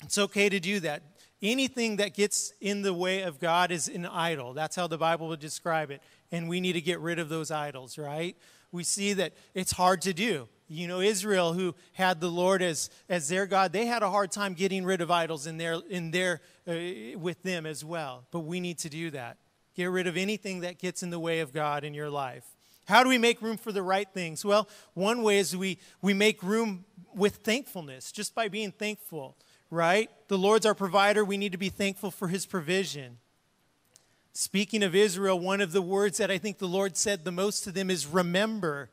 It's 0.03 0.17
okay 0.17 0.49
to 0.49 0.59
do 0.59 0.79
that. 0.81 1.01
Anything 1.41 1.95
that 1.97 2.13
gets 2.13 2.53
in 2.61 2.81
the 2.81 2.93
way 2.93 3.21
of 3.21 3.39
God 3.39 3.71
is 3.71 3.87
an 3.87 4.05
idol. 4.05 4.53
That's 4.53 4.75
how 4.75 4.87
the 4.87 4.97
Bible 4.97 5.27
would 5.29 5.39
describe 5.39 5.89
it. 5.89 6.01
And 6.31 6.47
we 6.47 6.61
need 6.61 6.73
to 6.73 6.81
get 6.81 6.99
rid 6.99 7.17
of 7.17 7.29
those 7.29 7.49
idols, 7.49 7.97
right? 7.97 8.35
We 8.71 8.83
see 8.83 9.13
that 9.13 9.33
it's 9.55 9.71
hard 9.71 10.01
to 10.03 10.13
do. 10.13 10.47
You 10.69 10.87
know, 10.87 11.01
Israel, 11.01 11.53
who 11.53 11.75
had 11.93 12.21
the 12.21 12.29
Lord 12.29 12.61
as, 12.61 12.89
as 13.09 13.27
their 13.27 13.45
God, 13.45 13.73
they 13.73 13.85
had 13.85 14.03
a 14.03 14.09
hard 14.09 14.31
time 14.31 14.53
getting 14.53 14.85
rid 14.85 15.01
of 15.01 15.11
idols 15.11 15.47
in 15.47 15.57
their, 15.57 15.81
in 15.89 16.11
their, 16.11 16.41
uh, 16.67 17.17
with 17.17 17.41
them 17.43 17.65
as 17.65 17.83
well. 17.83 18.25
But 18.31 18.41
we 18.41 18.59
need 18.59 18.77
to 18.79 18.89
do 18.89 19.09
that. 19.11 19.37
Get 19.75 19.85
rid 19.85 20.07
of 20.07 20.15
anything 20.15 20.61
that 20.61 20.77
gets 20.77 21.03
in 21.03 21.09
the 21.09 21.19
way 21.19 21.39
of 21.39 21.51
God 21.51 21.83
in 21.83 21.93
your 21.93 22.09
life. 22.09 22.45
How 22.87 23.03
do 23.03 23.09
we 23.09 23.17
make 23.17 23.41
room 23.41 23.57
for 23.57 23.71
the 23.71 23.83
right 23.83 24.07
things? 24.13 24.45
Well, 24.45 24.69
one 24.93 25.23
way 25.23 25.39
is 25.39 25.55
we, 25.57 25.79
we 26.01 26.13
make 26.13 26.41
room 26.41 26.85
with 27.13 27.37
thankfulness, 27.37 28.11
just 28.11 28.33
by 28.35 28.47
being 28.47 28.71
thankful 28.71 29.35
right? 29.69 30.09
The 30.27 30.37
Lord's 30.37 30.65
our 30.65 30.75
provider. 30.75 31.23
We 31.23 31.37
need 31.37 31.51
to 31.51 31.57
be 31.57 31.69
thankful 31.69 32.11
for 32.11 32.27
his 32.27 32.45
provision. 32.45 33.17
Speaking 34.33 34.83
of 34.83 34.95
Israel, 34.95 35.39
one 35.39 35.61
of 35.61 35.71
the 35.71 35.81
words 35.81 36.17
that 36.17 36.31
I 36.31 36.37
think 36.37 36.57
the 36.59 36.67
Lord 36.67 36.95
said 36.95 37.25
the 37.25 37.31
most 37.31 37.63
to 37.63 37.71
them 37.71 37.89
is 37.89 38.07
remember, 38.07 38.89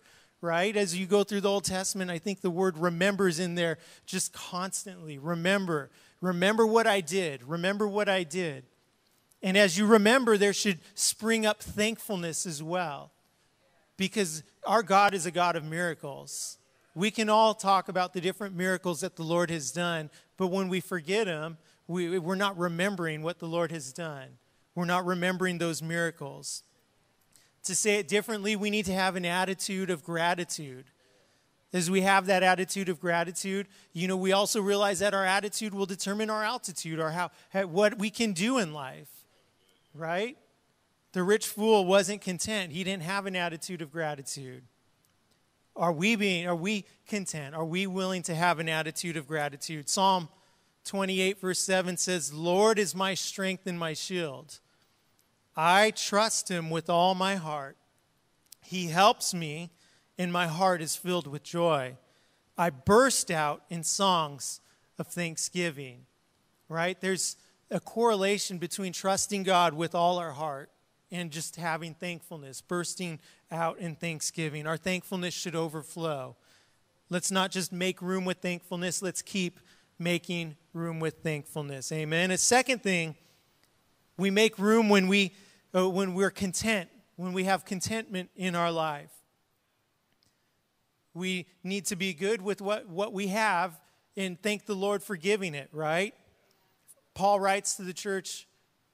right? 0.46 0.76
As 0.76 0.96
you 0.96 1.06
go 1.06 1.24
through 1.24 1.40
the 1.40 1.50
Old 1.50 1.64
Testament, 1.64 2.10
I 2.10 2.18
think 2.18 2.40
the 2.40 2.50
word 2.50 2.78
remember 2.78 3.26
is 3.28 3.40
in 3.40 3.56
there 3.56 3.78
just 4.06 4.32
constantly. 4.32 5.18
Remember. 5.18 5.90
Remember 6.20 6.66
what 6.66 6.86
I 6.86 7.00
did. 7.00 7.42
Remember 7.42 7.88
what 7.88 8.08
I 8.08 8.22
did. 8.22 8.64
And 9.42 9.56
as 9.56 9.76
you 9.76 9.86
remember, 9.86 10.38
there 10.38 10.52
should 10.52 10.78
spring 10.94 11.44
up 11.44 11.62
thankfulness 11.62 12.46
as 12.46 12.62
well. 12.62 13.10
Because 13.96 14.42
our 14.66 14.82
God 14.82 15.14
is 15.14 15.26
a 15.26 15.30
God 15.30 15.56
of 15.56 15.64
miracles. 15.64 16.58
We 16.94 17.10
can 17.10 17.28
all 17.28 17.52
talk 17.52 17.88
about 17.88 18.14
the 18.14 18.20
different 18.20 18.54
miracles 18.54 19.00
that 19.00 19.16
the 19.16 19.22
Lord 19.22 19.50
has 19.50 19.70
done, 19.70 20.10
but 20.36 20.46
when 20.46 20.68
we 20.68 20.80
forget 20.80 21.26
them, 21.26 21.58
we, 21.86 22.18
we're 22.18 22.34
not 22.36 22.56
remembering 22.56 23.22
what 23.22 23.38
the 23.38 23.46
Lord 23.46 23.70
has 23.70 23.92
done. 23.92 24.38
We're 24.74 24.86
not 24.86 25.04
remembering 25.04 25.58
those 25.58 25.82
miracles. 25.82 26.62
To 27.66 27.74
say 27.74 27.96
it 27.96 28.06
differently, 28.06 28.54
we 28.54 28.70
need 28.70 28.86
to 28.86 28.94
have 28.94 29.16
an 29.16 29.24
attitude 29.24 29.90
of 29.90 30.04
gratitude. 30.04 30.84
As 31.72 31.90
we 31.90 32.02
have 32.02 32.26
that 32.26 32.44
attitude 32.44 32.88
of 32.88 33.00
gratitude, 33.00 33.66
you 33.92 34.06
know, 34.06 34.16
we 34.16 34.30
also 34.30 34.60
realize 34.60 35.00
that 35.00 35.14
our 35.14 35.24
attitude 35.24 35.74
will 35.74 35.84
determine 35.84 36.30
our 36.30 36.44
altitude 36.44 37.00
or 37.00 37.10
how, 37.10 37.30
what 37.64 37.98
we 37.98 38.08
can 38.08 38.32
do 38.32 38.58
in 38.58 38.72
life, 38.72 39.08
right? 39.94 40.36
The 41.10 41.24
rich 41.24 41.48
fool 41.48 41.84
wasn't 41.84 42.20
content. 42.20 42.70
He 42.70 42.84
didn't 42.84 43.02
have 43.02 43.26
an 43.26 43.34
attitude 43.34 43.82
of 43.82 43.90
gratitude. 43.90 44.62
Are 45.74 45.92
we 45.92 46.14
being, 46.14 46.46
are 46.46 46.54
we 46.54 46.84
content? 47.08 47.56
Are 47.56 47.64
we 47.64 47.88
willing 47.88 48.22
to 48.22 48.34
have 48.36 48.60
an 48.60 48.68
attitude 48.68 49.16
of 49.16 49.26
gratitude? 49.26 49.88
Psalm 49.88 50.28
28, 50.84 51.40
verse 51.40 51.58
7 51.58 51.96
says, 51.96 52.32
Lord 52.32 52.78
is 52.78 52.94
my 52.94 53.14
strength 53.14 53.66
and 53.66 53.76
my 53.76 53.92
shield. 53.92 54.60
I 55.56 55.90
trust 55.92 56.50
him 56.50 56.68
with 56.68 56.90
all 56.90 57.14
my 57.14 57.36
heart. 57.36 57.76
He 58.62 58.88
helps 58.88 59.32
me, 59.32 59.70
and 60.18 60.32
my 60.32 60.46
heart 60.46 60.82
is 60.82 60.96
filled 60.96 61.26
with 61.26 61.42
joy. 61.42 61.96
I 62.58 62.70
burst 62.70 63.30
out 63.30 63.62
in 63.70 63.82
songs 63.82 64.60
of 64.98 65.06
thanksgiving. 65.06 66.06
Right? 66.68 67.00
There's 67.00 67.36
a 67.70 67.80
correlation 67.80 68.58
between 68.58 68.92
trusting 68.92 69.44
God 69.44 69.72
with 69.74 69.94
all 69.94 70.18
our 70.18 70.32
heart 70.32 70.70
and 71.10 71.30
just 71.30 71.56
having 71.56 71.94
thankfulness, 71.94 72.60
bursting 72.60 73.20
out 73.50 73.78
in 73.78 73.94
thanksgiving. 73.94 74.66
Our 74.66 74.76
thankfulness 74.76 75.34
should 75.34 75.54
overflow. 75.54 76.36
Let's 77.08 77.30
not 77.30 77.52
just 77.52 77.72
make 77.72 78.02
room 78.02 78.24
with 78.24 78.38
thankfulness, 78.38 79.00
let's 79.00 79.22
keep 79.22 79.60
making 79.98 80.56
room 80.72 80.98
with 80.98 81.22
thankfulness. 81.22 81.92
Amen. 81.92 82.32
A 82.32 82.38
second 82.38 82.82
thing, 82.82 83.14
we 84.18 84.30
make 84.30 84.58
room 84.58 84.88
when 84.88 85.06
we 85.06 85.32
uh, 85.76 85.88
when 85.88 86.14
we're 86.14 86.30
content, 86.30 86.88
when 87.16 87.32
we 87.32 87.44
have 87.44 87.64
contentment 87.64 88.30
in 88.34 88.54
our 88.54 88.70
life. 88.72 89.10
We 91.14 91.46
need 91.62 91.86
to 91.86 91.96
be 91.96 92.12
good 92.12 92.42
with 92.42 92.60
what, 92.60 92.88
what 92.88 93.12
we 93.12 93.28
have 93.28 93.78
and 94.16 94.40
thank 94.40 94.66
the 94.66 94.74
Lord 94.74 95.02
for 95.02 95.16
giving 95.16 95.54
it, 95.54 95.68
right? 95.72 96.14
Paul 97.14 97.40
writes 97.40 97.74
to 97.76 97.82
the 97.82 97.92
church 97.92 98.46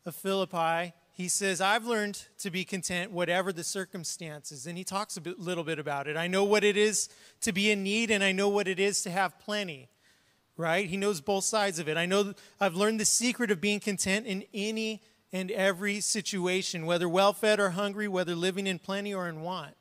of 0.05 0.14
Philippi 0.14 0.92
he 1.14 1.29
says, 1.29 1.61
I've 1.61 1.85
learned 1.85 2.27
to 2.38 2.51
be 2.51 2.64
content 2.64 3.12
whatever 3.12 3.53
the 3.53 3.64
circumstances. 3.64 4.66
And 4.66 4.79
he 4.79 4.85
talks 4.85 5.18
a 5.18 5.21
bit, 5.21 5.38
little 5.38 5.62
bit 5.62 5.79
about 5.79 6.09
it. 6.09 6.16
I 6.16 6.27
know 6.27 6.42
what 6.42 6.64
it 6.64 6.77
is 6.77 7.11
to 7.42 7.53
be 7.53 7.71
in 7.71 7.83
need, 7.83 8.11
and 8.11 8.25
I 8.25 8.33
know 8.33 8.49
what 8.49 8.66
it 8.66 8.81
is 8.81 9.03
to 9.03 9.11
have 9.11 9.38
plenty, 9.38 9.90
right? 10.57 10.88
He 10.88 10.97
knows 10.97 11.21
both 11.21 11.45
sides 11.45 11.79
of 11.79 11.88
it. 11.88 11.99
I 11.99 12.07
know 12.07 12.33
I've 12.59 12.75
learned 12.75 12.99
the 12.99 13.05
secret 13.05 13.51
of 13.51 13.61
being 13.61 13.79
content 13.79 14.27
in 14.27 14.45
any 14.55 15.03
and 15.33 15.51
every 15.51 16.01
situation, 16.01 16.87
whether 16.87 17.09
well 17.09 17.33
fed 17.33 17.59
or 17.59 17.71
hungry, 17.71 18.09
whether 18.09 18.35
living 18.35 18.66
in 18.66 18.79
plenty 18.79 19.14
or 19.14 19.29
in 19.29 19.40
want. 19.42 19.75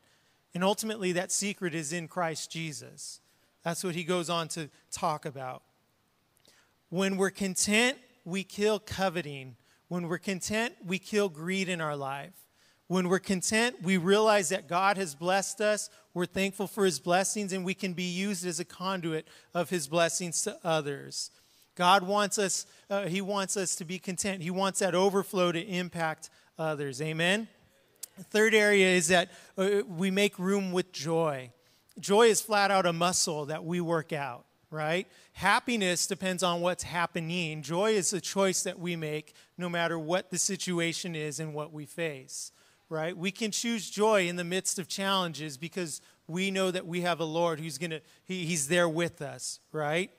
And 0.54 0.64
ultimately, 0.64 1.12
that 1.14 1.32
secret 1.32 1.74
is 1.74 1.94
in 1.94 2.08
Christ 2.08 2.52
Jesus. 2.52 3.22
That's 3.64 3.84
what 3.84 3.96
he 3.96 4.04
goes 4.04 4.30
on 4.30 4.48
to 4.50 4.70
talk 4.92 5.26
about. 5.26 5.64
When 6.90 7.18
we're 7.18 7.30
content, 7.30 7.98
we 8.26 8.44
kill 8.44 8.80
coveting 8.80 9.56
when 9.92 10.08
we're 10.08 10.20
content, 10.20 10.74
we 10.86 11.00
kill 11.00 11.28
greed 11.28 11.68
in 11.68 11.82
our 11.82 11.98
life. 11.98 12.32
When 12.88 13.10
we're 13.10 13.20
content, 13.20 13.84
we 13.84 13.98
realize 13.98 14.48
that 14.48 14.70
God 14.70 14.96
has 14.96 15.16
blessed 15.16 15.60
us. 15.60 15.90
We're 16.14 16.28
thankful 16.28 16.68
for 16.68 16.86
his 16.86 16.98
blessings, 16.98 17.52
and 17.52 17.66
we 17.66 17.74
can 17.74 17.92
be 17.92 18.06
used 18.06 18.46
as 18.46 18.62
a 18.62 18.64
conduit 18.64 19.28
of 19.54 19.70
his 19.70 19.90
blessings 19.90 20.44
to 20.44 20.58
others. 20.64 21.30
God 21.76 22.04
wants 22.04 22.38
us, 22.38 22.66
uh, 22.90 23.04
he 23.06 23.22
wants 23.22 23.58
us 23.58 23.76
to 23.78 23.86
be 23.86 24.00
content. 24.00 24.42
He 24.42 24.52
wants 24.52 24.80
that 24.80 24.94
overflow 24.94 25.52
to 25.52 25.62
impact 25.62 26.30
others. 26.58 27.02
Amen? 27.02 27.48
The 28.18 28.24
third 28.24 28.54
area 28.54 28.88
is 28.88 29.08
that 29.08 29.30
uh, 29.58 29.82
we 29.88 30.12
make 30.12 30.38
room 30.38 30.72
with 30.72 30.92
joy. 30.92 31.52
Joy 32.00 32.28
is 32.28 32.42
flat 32.42 32.72
out 32.72 32.86
a 32.86 32.94
muscle 32.94 33.46
that 33.46 33.64
we 33.64 33.82
work 33.82 34.14
out 34.14 34.46
right? 34.72 35.06
Happiness 35.34 36.08
depends 36.08 36.42
on 36.42 36.62
what's 36.62 36.84
happening. 36.84 37.62
Joy 37.62 37.92
is 37.92 38.14
a 38.14 38.22
choice 38.22 38.64
that 38.64 38.80
we 38.80 38.96
make 38.96 39.36
no 39.58 39.70
matter 39.70 40.00
what 40.00 40.32
the 40.32 40.40
situation 40.40 41.14
is 41.14 41.40
and 41.40 41.54
what 41.54 41.74
we 41.74 41.86
face, 41.86 42.52
right? 42.90 43.16
We 43.16 43.32
can 43.32 43.52
choose 43.52 43.90
joy 43.90 44.28
in 44.28 44.38
the 44.38 44.46
midst 44.46 44.80
of 44.80 44.88
challenges 44.88 45.58
because 45.58 46.02
we 46.26 46.50
know 46.50 46.72
that 46.72 46.88
we 46.88 47.02
have 47.02 47.20
a 47.20 47.26
Lord 47.26 47.60
who's 47.60 47.78
going 47.78 47.92
to, 47.92 48.02
he, 48.24 48.46
he's 48.46 48.70
there 48.70 48.88
with 48.88 49.22
us, 49.22 49.60
right? 49.74 50.10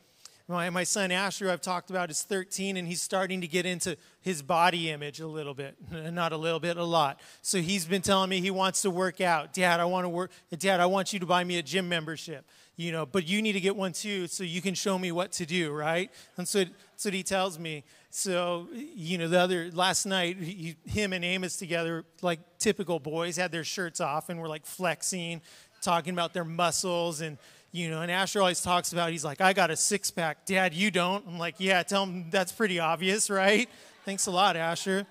My, 0.48 0.68
my 0.70 0.84
son 0.84 1.10
Asher, 1.10 1.50
I've 1.50 1.60
talked 1.60 1.90
about, 1.90 2.10
is 2.10 2.22
13 2.22 2.76
and 2.76 2.86
he's 2.86 3.00
starting 3.00 3.40
to 3.40 3.46
get 3.46 3.64
into 3.64 3.96
his 4.20 4.42
body 4.42 4.90
image 4.90 5.20
a 5.20 5.26
little 5.26 5.54
bit. 5.54 5.76
Not 5.90 6.32
a 6.32 6.36
little 6.36 6.60
bit, 6.60 6.76
a 6.76 6.84
lot. 6.84 7.20
So 7.42 7.58
he's 7.58 7.86
been 7.86 8.02
telling 8.02 8.28
me 8.28 8.40
he 8.40 8.50
wants 8.50 8.82
to 8.82 8.90
work 8.90 9.20
out. 9.20 9.52
Dad, 9.52 9.80
I 9.80 9.84
want 9.84 10.04
to 10.04 10.08
work. 10.08 10.30
Dad, 10.58 10.80
I 10.80 10.86
want 10.86 11.12
you 11.12 11.18
to 11.20 11.26
buy 11.26 11.44
me 11.44 11.58
a 11.58 11.62
gym 11.62 11.88
membership. 11.88 12.44
You 12.76 12.90
know, 12.90 13.04
but 13.04 13.28
you 13.28 13.42
need 13.42 13.52
to 13.52 13.60
get 13.60 13.76
one 13.76 13.92
too 13.92 14.26
so 14.26 14.44
you 14.44 14.62
can 14.62 14.74
show 14.74 14.98
me 14.98 15.12
what 15.12 15.32
to 15.32 15.46
do, 15.46 15.72
right? 15.72 16.10
And 16.38 16.48
so 16.48 16.64
that's 16.64 17.04
what 17.04 17.14
he 17.14 17.22
tells 17.22 17.58
me. 17.58 17.84
So, 18.10 18.68
you 18.72 19.18
know, 19.18 19.28
the 19.28 19.38
other 19.38 19.70
last 19.72 20.06
night, 20.06 20.38
he, 20.38 20.76
him 20.86 21.12
and 21.12 21.24
Amos 21.24 21.56
together, 21.56 22.04
like 22.22 22.40
typical 22.58 22.98
boys, 22.98 23.36
had 23.36 23.52
their 23.52 23.64
shirts 23.64 24.00
off 24.00 24.30
and 24.30 24.40
were 24.40 24.48
like 24.48 24.66
flexing, 24.66 25.42
talking 25.82 26.12
about 26.12 26.32
their 26.32 26.44
muscles 26.44 27.20
and 27.20 27.36
you 27.72 27.88
know, 27.88 28.02
and 28.02 28.10
Asher 28.10 28.40
always 28.40 28.60
talks 28.60 28.92
about, 28.92 29.10
he's 29.10 29.24
like, 29.24 29.40
I 29.40 29.54
got 29.54 29.70
a 29.70 29.76
six 29.76 30.10
pack. 30.10 30.44
Dad, 30.44 30.74
you 30.74 30.90
don't. 30.90 31.24
I'm 31.26 31.38
like, 31.38 31.54
yeah, 31.56 31.82
tell 31.82 32.04
him 32.04 32.26
that's 32.30 32.52
pretty 32.52 32.78
obvious, 32.78 33.30
right? 33.30 33.68
Thanks 34.04 34.26
a 34.26 34.30
lot, 34.30 34.56
Asher. 34.56 35.06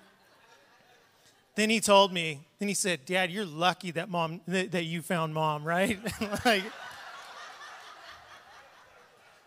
Then 1.56 1.70
he 1.70 1.80
told 1.80 2.12
me, 2.12 2.40
then 2.60 2.68
he 2.68 2.74
said, 2.74 3.04
Dad, 3.04 3.32
you're 3.32 3.44
lucky 3.44 3.90
that 3.90 4.08
mom, 4.08 4.40
that, 4.46 4.70
that 4.70 4.84
you 4.84 5.02
found 5.02 5.34
mom, 5.34 5.64
right? 5.64 5.98
like, 6.44 6.62
I 6.62 6.70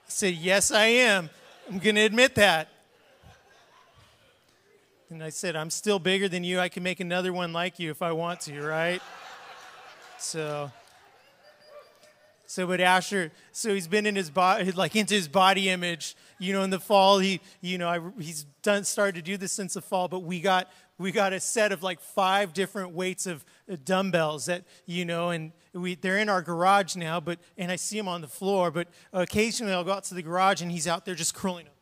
said, 0.08 0.34
Yes, 0.34 0.72
I 0.72 0.86
am. 0.86 1.30
I'm 1.70 1.80
going 1.80 1.96
to 1.96 2.02
admit 2.02 2.36
that. 2.36 2.70
And 5.10 5.24
I 5.24 5.30
said, 5.30 5.56
I'm 5.56 5.70
still 5.70 6.00
bigger 6.00 6.28
than 6.28 6.44
you. 6.44 6.60
I 6.60 6.68
can 6.68 6.84
make 6.84 7.00
another 7.00 7.32
one 7.32 7.54
like 7.54 7.80
you 7.80 7.92
if 7.92 8.02
I 8.02 8.12
want 8.12 8.42
to, 8.42 8.62
right? 8.62 9.02
So 10.20 10.72
so, 12.56 12.66
but 12.66 12.80
Asher, 12.80 13.34
so 13.52 13.74
he's 13.74 13.90
been 13.90 14.06
in 14.06 14.16
his 14.16 14.30
body, 14.30 14.72
like 14.72 14.96
into 14.96 15.14
his 15.14 15.28
body 15.28 15.68
image. 15.68 16.16
You 16.40 16.54
know, 16.54 16.64
in 16.64 16.70
the 16.70 16.80
fall, 16.80 17.20
he, 17.20 17.42
you 17.60 17.78
know, 17.78 17.90
I, 17.90 18.00
he's 18.18 18.46
done 18.64 18.86
started 18.86 19.16
to 19.16 19.22
do 19.22 19.36
this 19.36 19.52
since 19.52 19.74
the 19.74 19.82
fall. 19.82 20.08
But 20.08 20.20
we 20.20 20.40
got 20.40 20.72
we 20.98 21.12
got 21.12 21.34
a 21.34 21.42
set 21.42 21.74
of 21.74 21.84
like 21.84 22.00
five 22.00 22.54
different 22.54 22.92
weights 22.92 23.26
of 23.26 23.44
uh, 23.70 23.76
dumbbells 23.84 24.46
that 24.46 24.64
you 24.86 25.04
know, 25.04 25.32
and 25.32 25.52
we 25.74 25.96
they're 25.96 26.18
in 26.18 26.30
our 26.30 26.42
garage 26.42 26.96
now. 26.96 27.20
But 27.20 27.40
and 27.58 27.74
I 27.74 27.76
see 27.76 27.98
him 27.98 28.08
on 28.08 28.22
the 28.22 28.30
floor. 28.30 28.72
But 28.72 28.88
occasionally, 29.12 29.74
I'll 29.74 29.84
go 29.84 29.92
out 29.92 30.06
to 30.06 30.14
the 30.14 30.24
garage 30.24 30.62
and 30.62 30.72
he's 30.72 30.88
out 30.88 31.04
there 31.04 31.14
just 31.14 31.34
curling 31.34 31.66
them. 31.66 31.74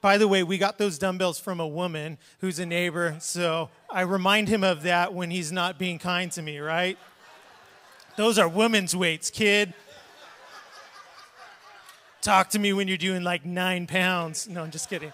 By 0.00 0.16
the 0.16 0.28
way, 0.28 0.42
we 0.42 0.56
got 0.56 0.78
those 0.78 0.96
dumbbells 0.96 1.38
from 1.38 1.60
a 1.60 1.68
woman 1.68 2.16
who's 2.38 2.58
a 2.58 2.64
neighbor, 2.64 3.16
so 3.20 3.68
I 3.90 4.00
remind 4.00 4.48
him 4.48 4.64
of 4.64 4.82
that 4.84 5.12
when 5.12 5.30
he's 5.30 5.52
not 5.52 5.78
being 5.78 5.98
kind 5.98 6.32
to 6.32 6.40
me, 6.40 6.58
right? 6.58 6.96
Those 8.16 8.38
are 8.38 8.48
women's 8.48 8.94
weights, 8.94 9.30
kid. 9.30 9.74
Talk 12.22 12.50
to 12.50 12.58
me 12.58 12.72
when 12.72 12.88
you're 12.88 12.96
doing 12.96 13.22
like 13.22 13.44
nine 13.44 13.86
pounds. 13.86 14.48
No, 14.48 14.62
I'm 14.62 14.70
just 14.70 14.88
kidding. 14.88 15.12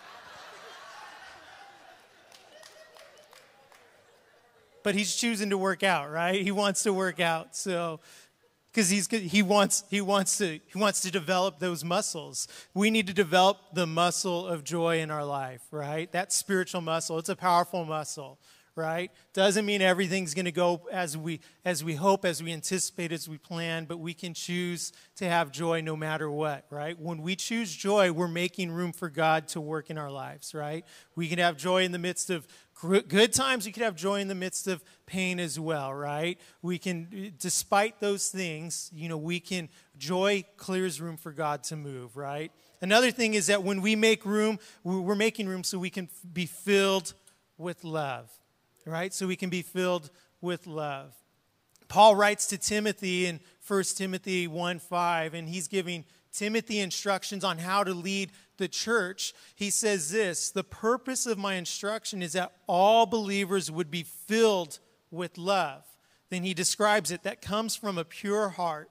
But 4.82 4.94
he's 4.94 5.14
choosing 5.16 5.50
to 5.50 5.58
work 5.58 5.82
out, 5.82 6.10
right? 6.10 6.40
He 6.40 6.50
wants 6.50 6.82
to 6.84 6.92
work 6.92 7.20
out. 7.20 7.56
So, 7.56 8.00
because 8.70 8.88
he's 8.88 9.08
he 9.08 9.42
wants 9.42 9.84
he 9.90 10.00
wants 10.00 10.38
to 10.38 10.60
he 10.64 10.78
wants 10.78 11.00
to 11.00 11.10
develop 11.10 11.58
those 11.58 11.82
muscles. 11.82 12.46
We 12.74 12.90
need 12.90 13.06
to 13.08 13.12
develop 13.12 13.58
the 13.74 13.86
muscle 13.86 14.46
of 14.46 14.62
joy 14.62 15.00
in 15.00 15.10
our 15.10 15.24
life, 15.24 15.62
right? 15.70 16.10
That 16.12 16.32
spiritual 16.32 16.80
muscle. 16.80 17.18
It's 17.18 17.28
a 17.28 17.36
powerful 17.36 17.84
muscle, 17.84 18.38
right? 18.76 19.10
Doesn't 19.32 19.66
mean 19.66 19.82
everything's 19.82 20.34
going 20.34 20.44
to 20.44 20.52
go 20.52 20.88
as 20.90 21.16
we 21.16 21.40
as 21.64 21.84
we 21.84 21.94
hope, 21.94 22.24
as 22.24 22.42
we 22.42 22.52
anticipate, 22.52 23.12
as 23.12 23.28
we 23.28 23.38
plan, 23.38 23.84
but 23.84 23.98
we 23.98 24.14
can 24.14 24.34
choose 24.34 24.92
to 25.16 25.26
have 25.28 25.52
joy 25.52 25.80
no 25.80 25.96
matter 25.96 26.30
what, 26.30 26.64
right? 26.70 26.98
When 26.98 27.22
we 27.22 27.36
choose 27.36 27.74
joy, 27.74 28.12
we're 28.12 28.28
making 28.28 28.70
room 28.70 28.92
for 28.92 29.10
God 29.10 29.48
to 29.48 29.60
work 29.60 29.90
in 29.90 29.98
our 29.98 30.10
lives, 30.10 30.54
right? 30.54 30.84
We 31.14 31.28
can 31.28 31.38
have 31.38 31.56
joy 31.56 31.84
in 31.84 31.92
the 31.92 31.98
midst 31.98 32.30
of 32.30 32.46
good 33.08 33.32
times, 33.32 33.66
we 33.66 33.72
can 33.72 33.82
have 33.82 33.94
joy 33.94 34.20
in 34.20 34.28
the 34.28 34.34
midst 34.34 34.66
of 34.66 34.82
pain 35.04 35.38
as 35.38 35.60
well, 35.60 35.92
right? 35.92 36.40
We 36.62 36.78
can 36.78 37.34
despite 37.38 38.00
those 38.00 38.30
things, 38.30 38.90
you 38.94 39.08
know, 39.08 39.18
we 39.18 39.40
can 39.40 39.68
joy 39.98 40.44
clears 40.56 41.00
room 41.00 41.16
for 41.16 41.32
God 41.32 41.62
to 41.64 41.76
move, 41.76 42.16
right? 42.16 42.50
Another 42.80 43.10
thing 43.10 43.34
is 43.34 43.48
that 43.48 43.62
when 43.62 43.82
we 43.82 43.94
make 43.96 44.24
room, 44.24 44.58
we're 44.82 45.14
making 45.14 45.46
room 45.46 45.62
so 45.62 45.78
we 45.78 45.90
can 45.90 46.08
be 46.32 46.46
filled 46.46 47.12
with 47.58 47.84
love 47.84 48.30
right? 48.86 49.12
So 49.12 49.26
we 49.26 49.36
can 49.36 49.50
be 49.50 49.62
filled 49.62 50.10
with 50.40 50.66
love. 50.66 51.14
Paul 51.88 52.14
writes 52.14 52.46
to 52.46 52.58
Timothy 52.58 53.26
in 53.26 53.40
1 53.66 53.82
Timothy 53.96 54.46
1 54.46 54.78
5, 54.78 55.34
and 55.34 55.48
he's 55.48 55.68
giving 55.68 56.04
Timothy 56.32 56.78
instructions 56.78 57.42
on 57.42 57.58
how 57.58 57.82
to 57.82 57.92
lead 57.92 58.30
the 58.58 58.68
church. 58.68 59.34
He 59.56 59.70
says 59.70 60.10
this 60.10 60.50
The 60.50 60.64
purpose 60.64 61.26
of 61.26 61.38
my 61.38 61.54
instruction 61.54 62.22
is 62.22 62.34
that 62.34 62.52
all 62.66 63.06
believers 63.06 63.70
would 63.70 63.90
be 63.90 64.04
filled 64.04 64.78
with 65.10 65.36
love. 65.36 65.84
Then 66.30 66.44
he 66.44 66.54
describes 66.54 67.10
it 67.10 67.24
that 67.24 67.42
comes 67.42 67.74
from 67.74 67.98
a 67.98 68.04
pure 68.04 68.50
heart, 68.50 68.88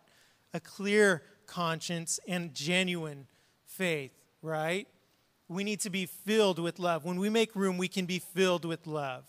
a 0.53 0.59
clear 0.59 1.23
conscience, 1.45 2.19
and 2.27 2.53
genuine 2.53 3.27
faith, 3.65 4.11
right? 4.41 4.87
We 5.47 5.63
need 5.63 5.79
to 5.81 5.89
be 5.89 6.05
filled 6.05 6.59
with 6.59 6.79
love. 6.79 7.05
When 7.05 7.17
we 7.17 7.29
make 7.29 7.55
room, 7.55 7.77
we 7.77 7.87
can 7.87 8.05
be 8.05 8.19
filled 8.19 8.65
with 8.65 8.85
love. 8.85 9.23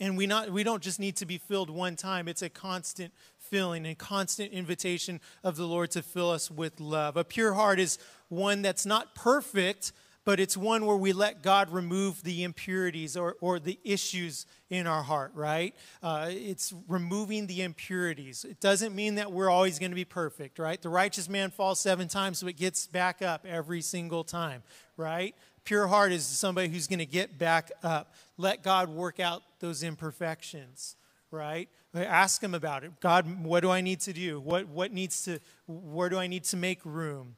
And 0.00 0.16
we, 0.16 0.26
not, 0.26 0.50
we 0.50 0.64
don't 0.64 0.82
just 0.82 0.98
need 0.98 1.16
to 1.16 1.26
be 1.26 1.38
filled 1.38 1.68
one 1.70 1.94
time, 1.94 2.26
it's 2.26 2.42
a 2.42 2.48
constant 2.48 3.12
filling 3.38 3.84
and 3.84 3.98
constant 3.98 4.52
invitation 4.52 5.20
of 5.44 5.56
the 5.56 5.66
Lord 5.66 5.90
to 5.90 6.02
fill 6.02 6.30
us 6.30 6.50
with 6.50 6.80
love. 6.80 7.16
A 7.16 7.24
pure 7.24 7.52
heart 7.52 7.78
is 7.78 7.98
one 8.28 8.62
that's 8.62 8.86
not 8.86 9.14
perfect, 9.14 9.92
but 10.24 10.38
it's 10.38 10.56
one 10.56 10.86
where 10.86 10.96
we 10.96 11.12
let 11.12 11.42
God 11.42 11.70
remove 11.70 12.22
the 12.22 12.44
impurities 12.44 13.16
or, 13.16 13.36
or 13.40 13.58
the 13.58 13.78
issues 13.82 14.46
in 14.68 14.86
our 14.86 15.02
heart, 15.02 15.32
right? 15.34 15.74
Uh, 16.02 16.28
it's 16.30 16.72
removing 16.86 17.46
the 17.46 17.62
impurities. 17.62 18.44
It 18.44 18.60
doesn't 18.60 18.94
mean 18.94 19.16
that 19.16 19.32
we're 19.32 19.50
always 19.50 19.78
going 19.78 19.90
to 19.90 19.96
be 19.96 20.04
perfect, 20.04 20.58
right? 20.58 20.80
The 20.80 20.88
righteous 20.88 21.28
man 21.28 21.50
falls 21.50 21.80
seven 21.80 22.06
times, 22.06 22.42
it 22.42 22.52
gets 22.52 22.86
back 22.86 23.22
up 23.22 23.44
every 23.44 23.80
single 23.80 24.22
time, 24.22 24.62
right? 24.96 25.34
Pure 25.64 25.88
heart 25.88 26.12
is 26.12 26.24
somebody 26.24 26.68
who's 26.68 26.86
going 26.86 26.98
to 26.98 27.06
get 27.06 27.38
back 27.38 27.70
up. 27.82 28.14
Let 28.36 28.62
God 28.62 28.88
work 28.88 29.20
out 29.20 29.42
those 29.60 29.82
imperfections, 29.82 30.96
right? 31.30 31.68
Ask 31.94 32.42
him 32.42 32.54
about 32.54 32.84
it. 32.84 32.98
God, 33.00 33.44
what 33.44 33.60
do 33.60 33.70
I 33.70 33.80
need 33.80 34.00
to 34.00 34.12
do? 34.12 34.40
What, 34.40 34.68
what 34.68 34.92
needs 34.92 35.24
to, 35.24 35.38
where 35.66 36.08
do 36.08 36.18
I 36.18 36.26
need 36.26 36.44
to 36.44 36.56
make 36.56 36.80
room? 36.84 37.36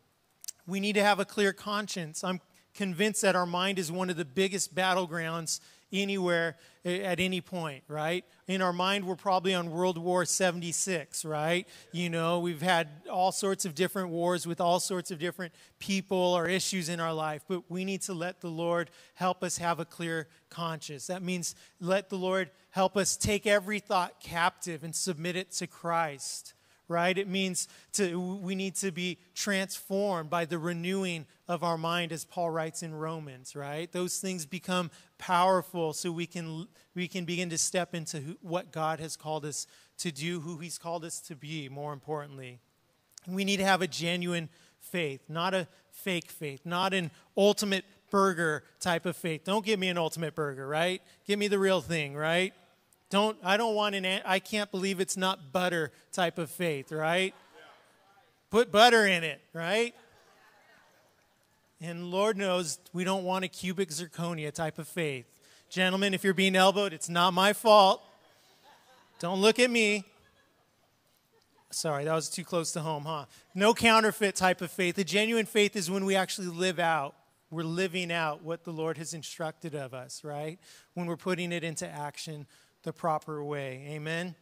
We 0.67 0.81
need 0.81 0.95
to 0.95 1.03
have 1.03 1.19
a 1.19 1.25
clear 1.25 1.53
conscience. 1.53 2.23
I'm 2.23 2.41
convinced 2.75 3.23
that 3.23 3.37
our 3.37 3.47
mind 3.47 3.79
is 3.79 3.91
one 3.91 4.11
of 4.11 4.17
the 4.17 4.25
biggest 4.25 4.75
battlegrounds 4.75 5.61
anywhere 5.93 6.57
at 6.85 7.21
any 7.21 7.41
point, 7.41 7.85
right? 7.87 8.25
In 8.49 8.61
our 8.63 8.73
mind, 8.73 9.07
we're 9.07 9.15
probably 9.15 9.55
on 9.55 9.71
World 9.71 9.99
War 9.99 10.25
76, 10.25 11.25
right? 11.25 11.67
You 11.93 12.11
know, 12.11 12.41
we've 12.41 12.63
had 12.63 12.89
all 13.11 13.31
sorts 13.31 13.65
of 13.65 13.75
different 13.75 14.09
wars 14.09 14.47
with 14.47 14.61
all 14.61 14.81
sorts 14.81 15.11
of 15.11 15.19
different 15.19 15.53
people 15.79 16.17
or 16.17 16.49
issues 16.49 16.89
in 16.89 16.99
our 16.99 17.13
life, 17.15 17.43
but 17.49 17.71
we 17.71 17.85
need 17.85 18.03
to 18.03 18.15
let 18.15 18.41
the 18.41 18.51
Lord 18.51 18.91
help 19.15 19.45
us 19.45 19.59
have 19.59 19.79
a 19.79 19.85
clear 19.85 20.29
conscience. 20.51 21.07
That 21.07 21.23
means 21.23 21.55
let 21.81 22.09
the 22.09 22.19
Lord 22.19 22.51
help 22.71 22.97
us 22.97 23.17
take 23.17 23.47
every 23.47 23.79
thought 23.79 24.21
captive 24.21 24.83
and 24.83 24.95
submit 24.95 25.37
it 25.37 25.53
to 25.53 25.67
Christ 25.67 26.55
right? 26.93 27.17
It 27.17 27.29
means 27.29 27.67
to, 27.95 28.21
we 28.21 28.55
need 28.55 28.77
to 28.77 28.93
be 28.93 29.19
transformed 29.35 30.31
by 30.31 30.45
the 30.45 30.59
renewing 30.59 31.27
of 31.49 31.65
our 31.65 31.77
mind, 31.77 32.13
as 32.13 32.25
Paul 32.25 32.51
writes 32.51 32.83
in 32.83 32.95
Romans, 32.95 33.57
right? 33.57 33.91
Those 33.91 34.19
things 34.19 34.47
become 34.47 34.91
powerful 35.19 35.93
so 35.93 36.13
we 36.13 36.27
can, 36.27 36.69
we 36.95 37.09
can 37.09 37.25
begin 37.25 37.51
to 37.51 37.59
step 37.59 37.95
into 37.95 38.21
who, 38.21 38.37
what 38.43 38.71
God 38.71 39.01
has 39.01 39.17
called 39.17 39.45
us 39.45 39.67
to 39.99 40.13
do, 40.13 40.41
who 40.41 40.59
He's 40.59 40.79
called 40.79 41.05
us 41.05 41.21
to 41.21 41.35
be, 41.35 41.69
more 41.69 41.93
importantly. 41.93 42.61
We 43.27 43.45
need 43.45 43.59
to 43.59 43.65
have 43.65 43.83
a 43.83 43.87
genuine 43.87 44.49
faith, 44.79 45.23
not 45.29 45.55
a 45.55 45.69
fake 45.91 46.31
faith, 46.31 46.61
not 46.65 46.93
an 46.95 47.11
ultimate 47.37 47.85
burger 48.11 48.65
type 48.81 49.07
of 49.07 49.17
faith. 49.17 49.45
Don't 49.45 49.65
give 49.65 49.79
me 49.79 49.89
an 49.89 49.99
ultimate 49.99 50.35
burger, 50.35 50.67
right? 50.67 51.01
Give 51.27 51.39
me 51.39 51.49
the 51.49 51.59
real 51.59 51.81
thing, 51.81 52.15
right? 52.15 52.53
Don't, 53.13 53.37
I 53.45 53.59
don't 53.59 53.75
want 53.75 53.95
an, 53.95 54.07
I 54.25 54.39
can't 54.39 54.71
believe 54.71 54.99
it's 54.99 55.19
not 55.19 55.53
butter 55.53 55.93
type 56.13 56.39
of 56.39 56.51
faith, 56.51 56.91
right? 56.91 57.35
Put 58.49 58.73
butter 58.73 59.07
in 59.07 59.23
it, 59.23 59.39
right? 59.53 59.95
And 61.83 62.11
Lord 62.11 62.39
knows 62.39 62.79
we 62.95 63.05
don't 63.05 63.25
want 63.25 63.45
a 63.45 63.49
cubic 63.49 63.91
zirconia 63.91 64.51
type 64.51 64.79
of 64.79 64.89
faith. 64.89 65.27
Gentlemen, 65.69 66.15
if 66.15 66.25
you're 66.25 66.33
being 66.33 66.57
elbowed, 66.57 66.95
it's 66.95 67.11
not 67.11 67.35
my 67.35 67.53
fault. 67.53 68.03
Don't 69.19 69.43
look 69.43 69.59
at 69.59 69.71
me. 69.71 70.07
Sorry, 71.71 72.05
that 72.05 72.15
was 72.15 72.31
too 72.31 72.45
close 72.45 72.73
to 72.73 72.81
home, 72.81 73.05
huh? 73.05 73.27
No 73.55 73.75
counterfeit 73.75 74.37
type 74.37 74.63
of 74.63 74.71
faith. 74.71 74.97
The 74.97 75.05
genuine 75.05 75.45
faith 75.45 75.77
is 75.77 75.91
when 75.91 76.07
we 76.07 76.17
actually 76.17 76.49
live 76.49 76.79
out. 76.79 77.15
We're 77.51 77.65
living 77.65 78.11
out 78.11 78.43
what 78.43 78.65
the 78.65 78.73
Lord 78.73 78.97
has 78.97 79.13
instructed 79.13 79.75
of 79.75 79.93
us, 79.93 80.25
right? 80.25 80.59
When 80.95 81.07
we're 81.07 81.19
putting 81.19 81.53
it 81.53 81.63
into 81.63 81.87
action 81.87 82.47
the 82.83 82.93
proper 82.93 83.43
way. 83.43 83.87
Amen. 83.91 84.35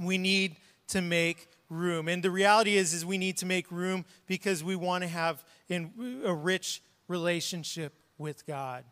We 0.00 0.18
need 0.18 0.56
to 0.88 1.00
make 1.00 1.48
room. 1.70 2.08
And 2.08 2.22
the 2.22 2.30
reality 2.30 2.76
is 2.76 2.94
is 2.94 3.04
we 3.04 3.18
need 3.18 3.36
to 3.38 3.46
make 3.46 3.70
room 3.70 4.04
because 4.26 4.64
we 4.64 4.76
want 4.76 5.02
to 5.04 5.08
have 5.08 5.44
in 5.68 6.22
a 6.24 6.34
rich 6.34 6.82
relationship 7.08 7.94
with 8.16 8.46
God. 8.46 8.84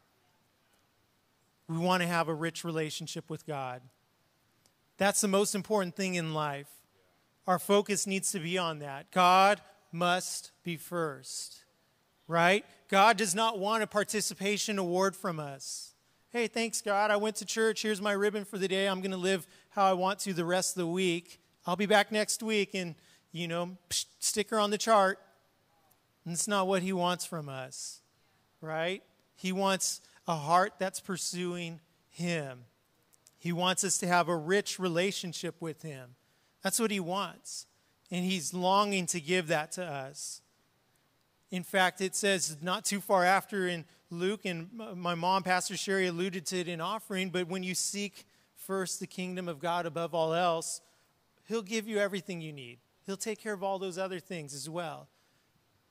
We 1.68 1.78
want 1.78 2.02
to 2.02 2.06
have 2.06 2.28
a 2.28 2.34
rich 2.34 2.64
relationship 2.64 3.28
with 3.28 3.46
God. 3.46 3.82
That's 4.98 5.20
the 5.20 5.28
most 5.28 5.54
important 5.54 5.96
thing 5.96 6.14
in 6.14 6.32
life. 6.32 6.68
Our 7.46 7.58
focus 7.58 8.06
needs 8.06 8.32
to 8.32 8.40
be 8.40 8.58
on 8.58 8.80
that. 8.80 9.10
God 9.10 9.60
must 9.92 10.52
be 10.62 10.76
first, 10.76 11.64
right? 12.28 12.64
God 12.88 13.16
does 13.16 13.34
not 13.34 13.58
want 13.58 13.82
a 13.82 13.86
participation 13.86 14.78
award 14.78 15.16
from 15.16 15.38
us. 15.38 15.85
Hey, 16.36 16.48
thanks, 16.48 16.82
God. 16.82 17.10
I 17.10 17.16
went 17.16 17.36
to 17.36 17.46
church. 17.46 17.80
Here's 17.80 18.02
my 18.02 18.12
ribbon 18.12 18.44
for 18.44 18.58
the 18.58 18.68
day. 18.68 18.88
I'm 18.88 19.00
going 19.00 19.10
to 19.10 19.16
live 19.16 19.46
how 19.70 19.86
I 19.86 19.94
want 19.94 20.18
to 20.18 20.34
the 20.34 20.44
rest 20.44 20.76
of 20.76 20.80
the 20.80 20.86
week. 20.86 21.40
I'll 21.66 21.76
be 21.76 21.86
back 21.86 22.12
next 22.12 22.42
week 22.42 22.74
and, 22.74 22.94
you 23.32 23.48
know, 23.48 23.78
sticker 24.18 24.58
on 24.58 24.68
the 24.68 24.76
chart. 24.76 25.18
And 26.26 26.34
it's 26.34 26.46
not 26.46 26.66
what 26.66 26.82
He 26.82 26.92
wants 26.92 27.24
from 27.24 27.48
us, 27.48 28.02
right? 28.60 29.02
He 29.34 29.50
wants 29.50 30.02
a 30.28 30.34
heart 30.34 30.74
that's 30.78 31.00
pursuing 31.00 31.80
Him. 32.10 32.64
He 33.38 33.50
wants 33.50 33.82
us 33.82 33.96
to 33.96 34.06
have 34.06 34.28
a 34.28 34.36
rich 34.36 34.78
relationship 34.78 35.54
with 35.58 35.80
Him. 35.80 36.16
That's 36.62 36.78
what 36.78 36.90
He 36.90 37.00
wants. 37.00 37.64
And 38.10 38.26
He's 38.26 38.52
longing 38.52 39.06
to 39.06 39.22
give 39.22 39.46
that 39.46 39.72
to 39.72 39.84
us. 39.86 40.42
In 41.50 41.62
fact, 41.62 42.02
it 42.02 42.14
says 42.14 42.58
not 42.60 42.84
too 42.84 43.00
far 43.00 43.24
after 43.24 43.66
in 43.66 43.86
Luke, 44.10 44.44
and 44.44 44.70
my 44.72 45.14
mom, 45.14 45.42
Pastor 45.42 45.76
Sherry, 45.76 46.06
alluded 46.06 46.46
to 46.46 46.60
it 46.60 46.68
in 46.68 46.80
offering, 46.80 47.30
but 47.30 47.48
when 47.48 47.62
you 47.62 47.74
seek 47.74 48.24
first 48.54 49.00
the 49.00 49.06
kingdom 49.06 49.48
of 49.48 49.58
God 49.58 49.86
above 49.86 50.14
all 50.14 50.32
else, 50.32 50.80
He'll 51.48 51.62
give 51.62 51.86
you 51.88 51.98
everything 51.98 52.40
you 52.40 52.52
need. 52.52 52.78
He'll 53.04 53.16
take 53.16 53.40
care 53.40 53.52
of 53.52 53.62
all 53.62 53.78
those 53.78 53.98
other 53.98 54.18
things 54.20 54.54
as 54.54 54.68
well. 54.68 55.08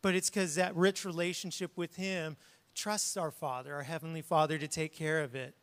But 0.01 0.15
it's 0.15 0.29
because 0.29 0.55
that 0.55 0.75
rich 0.75 1.05
relationship 1.05 1.71
with 1.75 1.95
Him 1.95 2.37
trusts 2.73 3.17
our 3.17 3.31
Father, 3.31 3.73
our 3.73 3.83
Heavenly 3.83 4.21
Father, 4.21 4.57
to 4.57 4.67
take 4.67 4.93
care 4.93 5.21
of 5.21 5.35
it. 5.35 5.55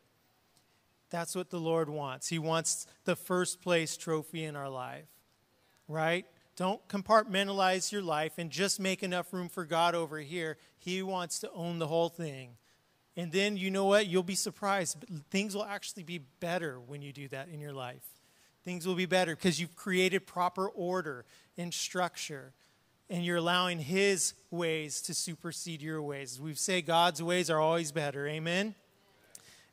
That's 1.09 1.35
what 1.35 1.51
the 1.51 1.59
Lord 1.59 1.89
wants. 1.89 2.27
He 2.27 2.39
wants 2.39 2.87
the 3.05 3.15
first 3.15 3.61
place 3.61 3.95
trophy 3.97 4.43
in 4.43 4.55
our 4.55 4.69
life, 4.69 5.05
right? 5.87 6.25
Don't 6.55 6.85
compartmentalize 6.87 7.91
your 7.91 8.01
life 8.01 8.33
and 8.37 8.49
just 8.49 8.79
make 8.79 9.03
enough 9.03 9.31
room 9.31 9.49
for 9.49 9.65
God 9.65 9.95
over 9.95 10.19
here. 10.19 10.57
He 10.83 11.01
wants 11.01 11.39
to 11.39 11.51
own 11.51 11.79
the 11.79 11.87
whole 11.87 12.09
thing. 12.09 12.57
And 13.15 13.31
then 13.31 13.55
you 13.55 13.71
know 13.71 13.85
what? 13.85 14.07
You'll 14.07 14.21
be 14.21 14.35
surprised. 14.35 14.97
Things 15.29 15.55
will 15.55 15.63
actually 15.63 16.03
be 16.03 16.17
better 16.17 16.77
when 16.79 17.01
you 17.01 17.13
do 17.13 17.29
that 17.29 17.47
in 17.47 17.61
your 17.61 17.71
life. 17.71 18.03
Things 18.65 18.85
will 18.85 18.95
be 18.95 19.05
better 19.05 19.33
because 19.33 19.61
you've 19.61 19.75
created 19.77 20.27
proper 20.27 20.67
order 20.67 21.25
and 21.57 21.73
structure 21.73 22.51
and 23.09 23.23
you're 23.23 23.37
allowing 23.37 23.79
His 23.79 24.33
ways 24.51 25.01
to 25.03 25.13
supersede 25.13 25.81
your 25.81 26.01
ways. 26.01 26.41
We 26.41 26.53
say 26.55 26.81
God's 26.81 27.23
ways 27.23 27.49
are 27.49 27.59
always 27.59 27.91
better. 27.93 28.27
Amen? 28.27 28.75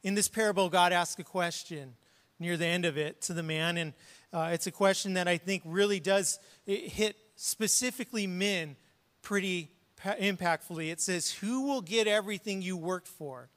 In 0.02 0.14
this 0.14 0.28
parable, 0.28 0.68
God 0.68 0.92
asks 0.92 1.18
a 1.18 1.24
question 1.24 1.94
near 2.38 2.56
the 2.56 2.66
end 2.66 2.84
of 2.84 2.96
it 2.96 3.20
to 3.22 3.32
the 3.32 3.42
man, 3.42 3.76
and 3.76 3.94
uh, 4.32 4.50
it's 4.52 4.66
a 4.66 4.70
question 4.70 5.14
that 5.14 5.26
I 5.26 5.38
think 5.38 5.62
really 5.64 6.00
does 6.00 6.38
hit 6.66 7.16
specifically 7.36 8.26
men 8.26 8.76
pretty 9.22 9.70
impactfully. 10.02 10.90
It 10.90 11.00
says, 11.00 11.30
Who 11.32 11.66
will 11.66 11.80
get 11.80 12.06
everything 12.06 12.62
you 12.62 12.76
worked 12.76 13.08
for? 13.08 13.48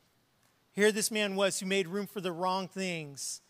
Here, 0.72 0.92
this 0.92 1.12
man 1.12 1.36
was 1.36 1.60
who 1.60 1.66
made 1.66 1.88
room 1.88 2.08
for 2.08 2.22
the 2.22 2.32
wrong 2.32 2.68
things. 2.68 3.42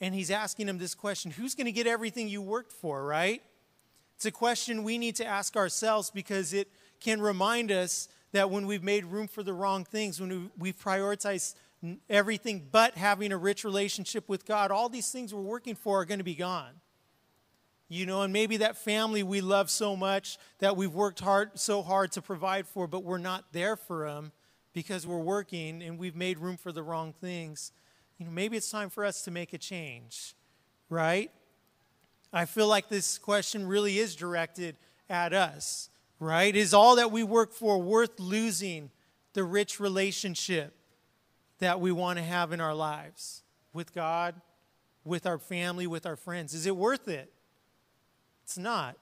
And 0.00 0.14
he's 0.14 0.30
asking 0.30 0.68
him 0.68 0.78
this 0.78 0.94
question 0.94 1.30
Who's 1.30 1.54
going 1.54 1.66
to 1.66 1.72
get 1.72 1.86
everything 1.86 2.28
you 2.28 2.42
worked 2.42 2.72
for, 2.72 3.04
right? 3.04 3.42
It's 4.16 4.26
a 4.26 4.30
question 4.30 4.82
we 4.82 4.98
need 4.98 5.16
to 5.16 5.26
ask 5.26 5.56
ourselves 5.56 6.10
because 6.10 6.52
it 6.52 6.68
can 7.00 7.20
remind 7.20 7.70
us 7.70 8.08
that 8.32 8.50
when 8.50 8.66
we've 8.66 8.82
made 8.82 9.04
room 9.04 9.28
for 9.28 9.42
the 9.42 9.52
wrong 9.52 9.84
things, 9.84 10.20
when 10.20 10.50
we've 10.58 10.78
prioritized 10.78 11.54
everything 12.08 12.66
but 12.70 12.94
having 12.94 13.32
a 13.32 13.36
rich 13.36 13.64
relationship 13.64 14.28
with 14.28 14.46
God, 14.46 14.70
all 14.70 14.88
these 14.88 15.12
things 15.12 15.34
we're 15.34 15.42
working 15.42 15.74
for 15.74 16.00
are 16.00 16.04
going 16.04 16.18
to 16.18 16.24
be 16.24 16.34
gone. 16.34 16.72
You 17.88 18.04
know, 18.04 18.22
and 18.22 18.32
maybe 18.32 18.56
that 18.58 18.76
family 18.76 19.22
we 19.22 19.40
love 19.40 19.70
so 19.70 19.94
much 19.94 20.38
that 20.58 20.76
we've 20.76 20.92
worked 20.92 21.20
hard 21.20 21.58
so 21.58 21.82
hard 21.82 22.12
to 22.12 22.22
provide 22.22 22.66
for, 22.66 22.86
but 22.88 23.04
we're 23.04 23.18
not 23.18 23.44
there 23.52 23.76
for 23.76 24.08
them 24.08 24.32
because 24.72 25.06
we're 25.06 25.18
working 25.18 25.82
and 25.82 25.98
we've 25.98 26.16
made 26.16 26.38
room 26.38 26.56
for 26.56 26.72
the 26.72 26.82
wrong 26.82 27.14
things. 27.20 27.72
You 28.18 28.26
know, 28.26 28.32
maybe 28.32 28.56
it's 28.56 28.70
time 28.70 28.90
for 28.90 29.04
us 29.04 29.22
to 29.22 29.30
make 29.30 29.52
a 29.52 29.58
change, 29.58 30.34
right? 30.90 31.30
I 32.32 32.44
feel 32.44 32.66
like 32.66 32.88
this 32.88 33.18
question 33.18 33.66
really 33.66 33.98
is 33.98 34.16
directed 34.16 34.76
at 35.08 35.32
us, 35.32 35.88
right? 36.18 36.54
Is 36.54 36.74
all 36.74 36.96
that 36.96 37.12
we 37.12 37.22
work 37.22 37.52
for 37.52 37.78
worth 37.78 38.18
losing 38.18 38.90
the 39.32 39.44
rich 39.44 39.78
relationship 39.78 40.74
that 41.60 41.80
we 41.80 41.92
want 41.92 42.18
to 42.18 42.24
have 42.24 42.52
in 42.52 42.60
our 42.60 42.74
lives 42.74 43.42
with 43.72 43.94
God, 43.94 44.34
with 45.04 45.24
our 45.24 45.38
family, 45.38 45.86
with 45.86 46.04
our 46.04 46.16
friends? 46.16 46.52
Is 46.52 46.66
it 46.66 46.76
worth 46.76 47.06
it? 47.06 47.32
It's 48.46 48.56
not. 48.56 48.96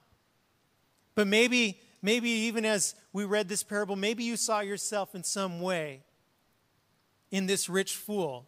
But 1.15 1.27
maybe, 1.27 1.79
maybe 2.01 2.29
even 2.29 2.65
as 2.65 2.95
we 3.13 3.23
read 3.23 3.47
this 3.47 3.63
parable, 3.63 3.95
maybe 3.95 4.25
you 4.25 4.35
saw 4.35 4.59
yourself 4.59 5.15
in 5.15 5.23
some 5.23 5.61
way 5.61 6.01
in 7.31 7.45
this 7.45 7.69
rich 7.69 7.95
fool. 7.95 8.45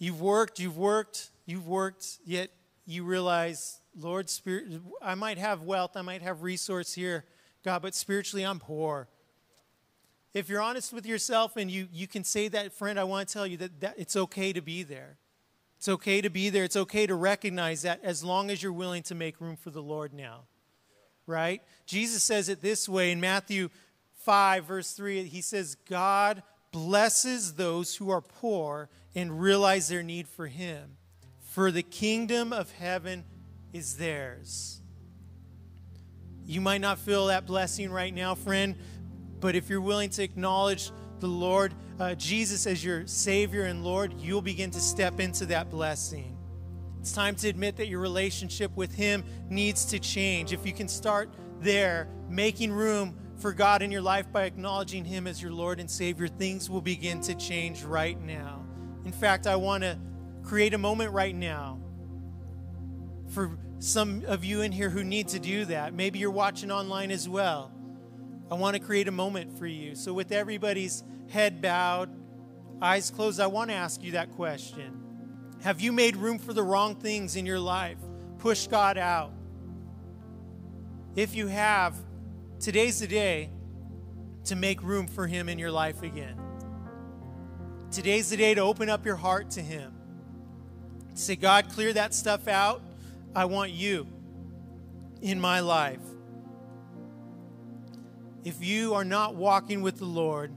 You've 0.00 0.20
worked, 0.20 0.58
you've 0.58 0.76
worked, 0.76 1.30
you've 1.46 1.68
worked, 1.68 2.18
yet 2.24 2.50
you 2.86 3.04
realize, 3.04 3.80
Lord, 3.96 4.28
spirit, 4.28 4.80
I 5.00 5.14
might 5.14 5.38
have 5.38 5.62
wealth, 5.62 5.96
I 5.96 6.02
might 6.02 6.22
have 6.22 6.42
resource 6.42 6.94
here, 6.94 7.24
God, 7.64 7.82
but 7.82 7.94
spiritually 7.94 8.44
I'm 8.44 8.58
poor 8.58 9.06
if 10.34 10.48
you're 10.48 10.60
honest 10.60 10.92
with 10.92 11.06
yourself 11.06 11.56
and 11.56 11.70
you, 11.70 11.88
you 11.92 12.06
can 12.06 12.24
say 12.24 12.48
that, 12.48 12.72
friend, 12.72 12.98
I 12.98 13.04
want 13.04 13.28
to 13.28 13.32
tell 13.32 13.46
you 13.46 13.56
that, 13.58 13.80
that 13.80 13.94
it's 13.98 14.16
okay 14.16 14.52
to 14.52 14.60
be 14.60 14.82
there. 14.82 15.16
It's 15.78 15.88
okay 15.88 16.20
to 16.20 16.28
be 16.28 16.50
there. 16.50 16.64
It's 16.64 16.76
okay 16.76 17.06
to 17.06 17.14
recognize 17.14 17.82
that 17.82 18.00
as 18.02 18.24
long 18.24 18.50
as 18.50 18.62
you're 18.62 18.72
willing 18.72 19.04
to 19.04 19.14
make 19.14 19.40
room 19.40 19.56
for 19.56 19.70
the 19.70 19.82
Lord 19.82 20.12
now. 20.12 20.42
Right? 21.24 21.62
Jesus 21.86 22.24
says 22.24 22.48
it 22.48 22.62
this 22.62 22.88
way 22.88 23.12
in 23.12 23.20
Matthew 23.20 23.68
5, 24.24 24.64
verse 24.64 24.92
3. 24.92 25.24
He 25.24 25.40
says, 25.40 25.76
God 25.88 26.42
blesses 26.72 27.54
those 27.54 27.94
who 27.96 28.10
are 28.10 28.20
poor 28.20 28.88
and 29.14 29.40
realize 29.40 29.88
their 29.88 30.02
need 30.02 30.26
for 30.26 30.48
Him, 30.48 30.96
for 31.40 31.70
the 31.70 31.82
kingdom 31.82 32.52
of 32.52 32.72
heaven 32.72 33.24
is 33.72 33.96
theirs. 33.96 34.80
You 36.44 36.60
might 36.60 36.80
not 36.80 36.98
feel 36.98 37.26
that 37.26 37.46
blessing 37.46 37.90
right 37.90 38.12
now, 38.12 38.34
friend, 38.34 38.74
but 39.38 39.54
if 39.54 39.70
you're 39.70 39.80
willing 39.80 40.10
to 40.10 40.22
acknowledge 40.22 40.90
the 41.20 41.28
Lord, 41.28 41.72
uh, 41.98 42.14
Jesus, 42.14 42.66
as 42.66 42.84
your 42.84 43.06
Savior 43.06 43.64
and 43.64 43.84
Lord, 43.84 44.14
you'll 44.20 44.42
begin 44.42 44.70
to 44.70 44.80
step 44.80 45.18
into 45.20 45.46
that 45.46 45.70
blessing. 45.70 46.36
It's 47.00 47.12
time 47.12 47.34
to 47.36 47.48
admit 47.48 47.76
that 47.76 47.88
your 47.88 48.00
relationship 48.00 48.76
with 48.76 48.94
Him 48.94 49.24
needs 49.48 49.84
to 49.86 49.98
change. 49.98 50.52
If 50.52 50.64
you 50.64 50.72
can 50.72 50.88
start 50.88 51.32
there, 51.60 52.08
making 52.28 52.72
room 52.72 53.16
for 53.38 53.52
God 53.52 53.82
in 53.82 53.90
your 53.90 54.02
life 54.02 54.30
by 54.32 54.44
acknowledging 54.44 55.04
Him 55.04 55.26
as 55.26 55.42
your 55.42 55.52
Lord 55.52 55.80
and 55.80 55.90
Savior, 55.90 56.28
things 56.28 56.70
will 56.70 56.80
begin 56.80 57.20
to 57.22 57.34
change 57.34 57.82
right 57.82 58.20
now. 58.20 58.64
In 59.04 59.12
fact, 59.12 59.46
I 59.46 59.56
want 59.56 59.82
to 59.82 59.98
create 60.42 60.74
a 60.74 60.78
moment 60.78 61.12
right 61.12 61.34
now 61.34 61.80
for 63.28 63.58
some 63.78 64.24
of 64.26 64.44
you 64.44 64.62
in 64.62 64.72
here 64.72 64.90
who 64.90 65.04
need 65.04 65.28
to 65.28 65.38
do 65.38 65.64
that. 65.66 65.94
Maybe 65.94 66.18
you're 66.18 66.30
watching 66.30 66.70
online 66.70 67.10
as 67.10 67.28
well. 67.28 67.72
I 68.50 68.54
want 68.54 68.74
to 68.76 68.80
create 68.80 69.08
a 69.08 69.12
moment 69.12 69.58
for 69.58 69.66
you. 69.66 69.94
So, 69.94 70.12
with 70.12 70.32
everybody's 70.32 71.04
head 71.28 71.60
bowed, 71.60 72.10
eyes 72.80 73.10
closed, 73.10 73.40
I 73.40 73.46
want 73.46 73.70
to 73.70 73.76
ask 73.76 74.02
you 74.02 74.12
that 74.12 74.32
question 74.32 75.56
Have 75.62 75.80
you 75.80 75.92
made 75.92 76.16
room 76.16 76.38
for 76.38 76.52
the 76.52 76.62
wrong 76.62 76.94
things 76.94 77.36
in 77.36 77.46
your 77.46 77.60
life? 77.60 77.98
Push 78.38 78.68
God 78.68 78.98
out. 78.98 79.32
If 81.16 81.34
you 81.34 81.48
have, 81.48 81.96
today's 82.60 83.00
the 83.00 83.08
day 83.08 83.50
to 84.44 84.56
make 84.56 84.82
room 84.82 85.08
for 85.08 85.26
Him 85.26 85.48
in 85.48 85.58
your 85.58 85.72
life 85.72 86.02
again. 86.02 86.38
Today's 87.90 88.30
the 88.30 88.36
day 88.36 88.54
to 88.54 88.60
open 88.60 88.88
up 88.88 89.04
your 89.04 89.16
heart 89.16 89.50
to 89.52 89.60
Him. 89.60 89.92
Say, 91.14 91.34
God, 91.34 91.70
clear 91.70 91.92
that 91.94 92.14
stuff 92.14 92.46
out. 92.46 92.82
I 93.34 93.46
want 93.46 93.72
you 93.72 94.06
in 95.20 95.40
my 95.40 95.60
life 95.60 96.00
if 98.48 98.64
you 98.64 98.94
are 98.94 99.04
not 99.04 99.34
walking 99.34 99.82
with 99.82 99.98
the 99.98 100.06
Lord, 100.06 100.50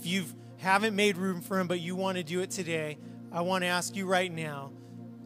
if 0.00 0.06
you 0.06 0.24
haven't 0.58 0.96
made 0.96 1.18
room 1.18 1.42
for 1.42 1.60
Him, 1.60 1.68
but 1.68 1.80
you 1.80 1.94
want 1.94 2.16
to 2.16 2.24
do 2.24 2.40
it 2.40 2.50
today, 2.50 2.98
I 3.30 3.42
want 3.42 3.62
to 3.64 3.68
ask 3.68 3.94
you 3.94 4.06
right 4.06 4.32
now. 4.32 4.72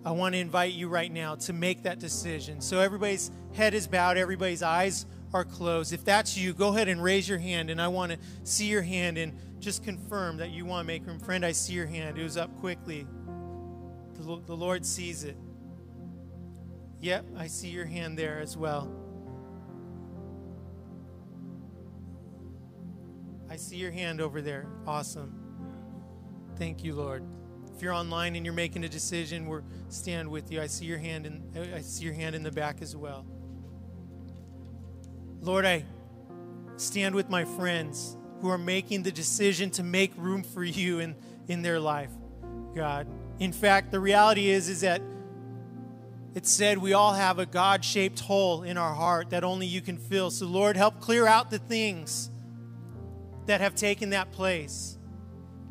I 0.05 0.11
want 0.11 0.35
to 0.35 0.39
invite 0.39 0.73
you 0.73 0.89
right 0.89 1.11
now 1.11 1.37
to 1.37 1.53
make 1.53 1.85
that 1.85 1.99
decision. 2.01 2.61
So 2.61 2.81
everybody's 2.81 3.31
head 3.55 3.73
is 3.73 3.87
bowed, 3.87 4.17
everybody's 4.17 4.63
eyes 4.63 5.07
are 5.33 5.45
closed. 5.45 5.93
If 5.93 6.05
that's 6.05 6.37
you, 6.37 6.53
go 6.53 6.69
ahead 6.69 6.89
and 6.89 7.03
raise 7.03 7.29
your 7.29 7.39
hand, 7.39 7.71
and 7.71 7.81
I 7.81 7.89
want 7.89 8.13
to 8.13 8.19
see 8.43 8.67
your 8.67 8.83
hand 8.83 9.17
and 9.17 9.33
just 9.61 9.85
confirm 9.85 10.39
that 10.39 10.51
you 10.51 10.67
want 10.67 10.85
to 10.85 10.87
make 10.87 11.07
room. 11.07 11.21
Friend, 11.21 11.47
I 11.47 11.53
see 11.53 11.73
your 11.73 11.87
hand. 11.87 12.19
It 12.19 12.23
was 12.23 12.37
up 12.37 12.55
quickly. 12.59 13.07
The, 14.15 14.41
the 14.47 14.57
Lord 14.57 14.85
sees 14.85 15.25
it. 15.25 15.37
Yep, 17.01 17.27
I 17.37 17.47
see 17.47 17.69
your 17.69 17.87
hand 17.87 18.19
there 18.19 18.41
as 18.41 18.57
well. 18.57 19.04
I 23.55 23.57
see 23.57 23.77
your 23.77 23.93
hand 23.93 24.21
over 24.21 24.43
there. 24.43 24.67
Awesome. 24.85 25.33
Thank 26.57 26.83
you, 26.83 26.93
Lord. 26.93 27.23
If 27.73 27.83
you're 27.83 27.93
online 27.93 28.35
and 28.35 28.45
you're 28.45 28.53
making 28.53 28.83
a 28.83 28.89
decision, 28.89 29.47
we're 29.47 29.63
stand 29.91 30.29
with 30.29 30.51
you. 30.51 30.61
I 30.61 30.67
see 30.67 30.87
your 30.87 30.99
hand 30.99 31.25
in 31.25 31.41
I 31.73 31.81
see 31.81 32.05
your 32.05 32.15
hand 32.15 32.35
in 32.35 32.43
the 32.43 32.51
back 32.51 32.83
as 32.83 32.97
well. 32.97 33.25
Lord, 35.41 35.65
I 35.65 35.85
stand 36.79 37.15
with 37.15 37.31
my 37.31 37.45
friends 37.45 38.17
who 38.41 38.49
are 38.49 38.59
making 38.59 39.05
the 39.05 39.13
decision 39.13 39.71
to 39.71 39.85
make 39.85 40.11
room 40.17 40.43
for 40.43 40.65
you 40.65 40.99
in, 40.99 41.15
in 41.47 41.63
their 41.63 41.79
life, 41.79 42.11
God. 42.75 43.07
In 43.39 43.53
fact, 43.53 43.93
the 43.93 44.01
reality 44.01 44.49
is, 44.49 44.69
is 44.69 44.81
that 44.81 45.01
it 46.35 46.45
said 46.45 46.79
we 46.79 46.93
all 46.93 47.13
have 47.13 47.39
a 47.39 47.47
God 47.47 47.85
shaped 47.85 48.19
hole 48.19 48.65
in 48.65 48.77
our 48.77 48.95
heart 48.95 49.31
that 49.31 49.45
only 49.45 49.69
you 49.69 49.81
can 49.81 49.97
fill. 49.97 50.33
So, 50.33 50.45
Lord, 50.45 50.77
help 50.77 50.99
clear 50.99 51.29
out 51.29 51.53
the 51.53 51.61
things 51.61 52.33
that 53.47 53.61
have 53.61 53.75
taken 53.75 54.11
that 54.11 54.33
place. 54.33 54.99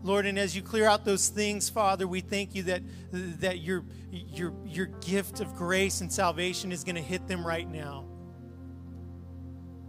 Lord, 0.04 0.26
and 0.26 0.38
as 0.38 0.56
you 0.56 0.62
clear 0.62 0.86
out 0.86 1.06
those 1.06 1.30
things, 1.30 1.70
Father, 1.70 2.06
we 2.08 2.20
thank 2.20 2.56
you 2.56 2.64
that, 2.64 2.84
that 3.12 3.60
your, 3.60 3.86
your, 4.12 4.54
your 4.66 4.88
gift 4.88 5.40
of 5.40 5.56
grace 5.56 6.02
and 6.02 6.12
salvation 6.12 6.74
is 6.74 6.84
going 6.84 6.96
to 6.96 7.02
hit 7.02 7.28
them 7.28 7.48
right 7.48 7.70
now. 7.70 8.06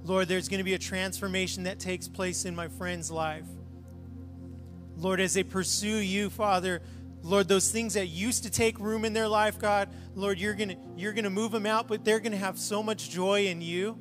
Lord, 0.04 0.28
there's 0.28 0.48
going 0.48 0.58
to 0.58 0.64
be 0.64 0.74
a 0.74 0.78
transformation 0.78 1.64
that 1.64 1.80
takes 1.80 2.06
place 2.06 2.44
in 2.44 2.54
my 2.54 2.68
friend's 2.68 3.10
life. 3.10 3.46
Lord, 4.96 5.18
as 5.18 5.34
they 5.34 5.42
pursue 5.42 5.96
you, 5.96 6.30
Father, 6.30 6.80
Lord, 7.22 7.48
those 7.48 7.70
things 7.70 7.94
that 7.94 8.06
used 8.06 8.44
to 8.44 8.50
take 8.50 8.78
room 8.78 9.04
in 9.04 9.14
their 9.14 9.26
life, 9.26 9.58
God, 9.58 9.88
Lord, 10.14 10.38
you're 10.38 10.54
going 10.54 10.68
to 10.68 10.76
you're 10.94 11.14
going 11.14 11.24
to 11.24 11.30
move 11.30 11.52
them 11.52 11.64
out, 11.66 11.88
but 11.88 12.04
they're 12.04 12.20
going 12.20 12.32
to 12.32 12.38
have 12.38 12.58
so 12.58 12.82
much 12.82 13.08
joy 13.10 13.46
in 13.46 13.62
you. 13.62 13.98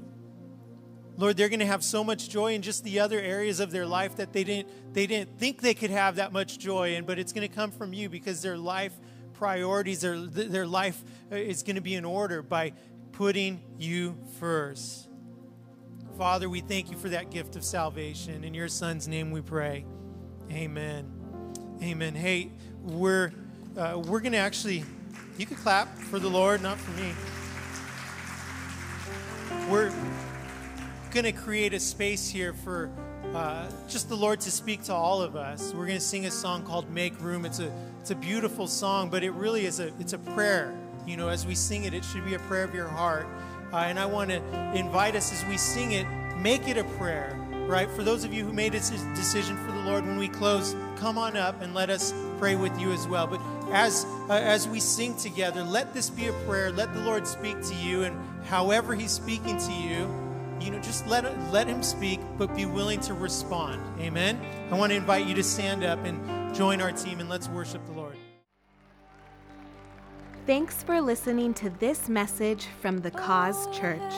Lord, 1.17 1.37
they're 1.37 1.49
going 1.49 1.59
to 1.59 1.65
have 1.65 1.83
so 1.83 2.03
much 2.03 2.29
joy 2.29 2.53
in 2.53 2.61
just 2.61 2.83
the 2.83 2.99
other 2.99 3.19
areas 3.19 3.59
of 3.59 3.71
their 3.71 3.85
life 3.85 4.15
that 4.15 4.33
they 4.33 4.43
didn't 4.43 4.93
they 4.93 5.05
didn't 5.05 5.37
think 5.37 5.61
they 5.61 5.73
could 5.73 5.91
have 5.91 6.15
that 6.15 6.33
much 6.33 6.57
joy 6.57 6.95
in, 6.95 7.05
but 7.05 7.19
it's 7.19 7.33
going 7.33 7.47
to 7.47 7.53
come 7.53 7.71
from 7.71 7.93
you 7.93 8.09
because 8.09 8.41
their 8.41 8.57
life 8.57 8.93
priorities, 9.33 10.01
their 10.01 10.19
their 10.19 10.65
life 10.65 11.03
uh, 11.31 11.35
is 11.35 11.63
going 11.63 11.75
to 11.75 11.81
be 11.81 11.95
in 11.95 12.05
order 12.05 12.41
by 12.41 12.73
putting 13.11 13.61
you 13.77 14.17
first. 14.39 15.07
Father, 16.17 16.49
we 16.49 16.61
thank 16.61 16.91
you 16.91 16.97
for 16.97 17.09
that 17.09 17.31
gift 17.31 17.55
of 17.55 17.63
salvation. 17.63 18.43
In 18.43 18.53
your 18.53 18.67
son's 18.67 19.07
name 19.07 19.31
we 19.31 19.41
pray. 19.41 19.85
Amen. 20.51 21.11
Amen. 21.81 22.15
Hey, 22.15 22.51
we're 22.81 23.31
uh, 23.77 24.01
we're 24.03 24.19
going 24.19 24.33
to 24.33 24.37
actually 24.37 24.83
you 25.37 25.45
could 25.45 25.57
clap 25.57 25.95
for 25.97 26.19
the 26.19 26.29
Lord, 26.29 26.61
not 26.61 26.79
for 26.79 26.91
me. 26.91 27.13
We're 29.69 29.91
going 31.13 31.25
to 31.25 31.31
create 31.31 31.75
a 31.75 31.79
space 31.79 32.27
here 32.27 32.53
for 32.53 32.89
uh, 33.35 33.69
just 33.87 34.09
the 34.09 34.15
Lord 34.15 34.41
to 34.41 34.49
speak 34.49 34.81
to 34.85 34.93
all 34.93 35.21
of 35.21 35.35
us. 35.35 35.71
We're 35.71 35.85
going 35.85 35.99
to 35.99 36.03
sing 36.03 36.25
a 36.25 36.31
song 36.31 36.63
called 36.63 36.89
"Make 36.89 37.21
Room." 37.21 37.45
It's 37.45 37.59
a 37.59 37.71
it's 38.01 38.09
a 38.09 38.15
beautiful 38.15 38.65
song, 38.65 39.09
but 39.11 39.23
it 39.23 39.29
really 39.31 39.65
is 39.65 39.79
a 39.79 39.93
it's 39.99 40.13
a 40.13 40.17
prayer. 40.17 40.75
You 41.05 41.17
know, 41.17 41.29
as 41.29 41.45
we 41.45 41.53
sing 41.53 41.83
it, 41.83 41.93
it 41.93 42.03
should 42.03 42.25
be 42.25 42.33
a 42.33 42.39
prayer 42.39 42.63
of 42.63 42.73
your 42.73 42.87
heart. 42.87 43.27
Uh, 43.71 43.77
and 43.77 43.99
I 43.99 44.07
want 44.07 44.31
to 44.31 44.37
invite 44.73 45.15
us 45.15 45.31
as 45.31 45.45
we 45.47 45.55
sing 45.55 45.91
it, 45.91 46.07
make 46.37 46.67
it 46.67 46.77
a 46.77 46.83
prayer, 46.97 47.37
right? 47.67 47.89
For 47.91 48.03
those 48.03 48.23
of 48.23 48.33
you 48.33 48.43
who 48.43 48.53
made 48.53 48.73
a 48.73 48.79
decision 48.79 49.55
for 49.57 49.71
the 49.71 49.79
Lord, 49.81 50.05
when 50.05 50.17
we 50.17 50.27
close, 50.27 50.75
come 50.95 51.19
on 51.19 51.37
up 51.37 51.61
and 51.61 51.75
let 51.75 51.91
us 51.91 52.11
pray 52.39 52.55
with 52.55 52.79
you 52.79 52.91
as 52.91 53.07
well. 53.07 53.27
But 53.27 53.41
as 53.71 54.05
uh, 54.29 54.33
as 54.33 54.67
we 54.67 54.79
sing 54.79 55.15
together, 55.17 55.63
let 55.63 55.93
this 55.93 56.09
be 56.09 56.27
a 56.27 56.33
prayer. 56.47 56.71
Let 56.71 56.91
the 56.95 57.01
Lord 57.01 57.27
speak 57.27 57.61
to 57.61 57.75
you, 57.75 58.01
and 58.01 58.17
however 58.45 58.95
He's 58.95 59.11
speaking 59.11 59.59
to 59.59 59.71
you, 59.71 60.22
you 60.63 60.71
know, 60.71 60.79
just 60.79 61.05
let 61.07 61.25
let 61.51 61.67
Him 61.67 61.83
speak, 61.83 62.19
but 62.37 62.55
be 62.55 62.65
willing 62.65 62.99
to 63.01 63.13
respond. 63.13 63.81
Amen. 63.99 64.39
I 64.71 64.77
want 64.77 64.91
to 64.91 64.95
invite 64.95 65.25
you 65.25 65.35
to 65.35 65.43
stand 65.43 65.83
up 65.83 66.03
and 66.05 66.55
join 66.55 66.81
our 66.81 66.91
team, 66.91 67.19
and 67.19 67.29
let's 67.29 67.49
worship 67.49 67.85
the 67.85 67.91
Lord. 67.91 68.15
Thanks 70.45 70.83
for 70.83 70.99
listening 70.99 71.53
to 71.55 71.69
this 71.69 72.09
message 72.09 72.67
from 72.81 72.99
the 72.99 73.11
Cause 73.11 73.67
Church. 73.77 74.13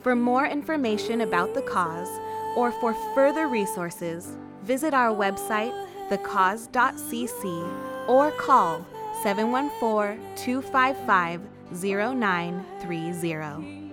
For 0.00 0.14
more 0.14 0.46
information 0.46 1.22
about 1.22 1.54
the 1.54 1.62
cause 1.62 2.10
or 2.54 2.70
for 2.72 2.92
further 3.14 3.48
resources, 3.48 4.36
visit 4.62 4.92
our 4.92 5.14
website, 5.14 5.72
thecause.cc, 6.10 8.08
or 8.08 8.30
call 8.32 8.84
714 9.22 10.20
255 10.36 11.40
0930. 11.72 13.83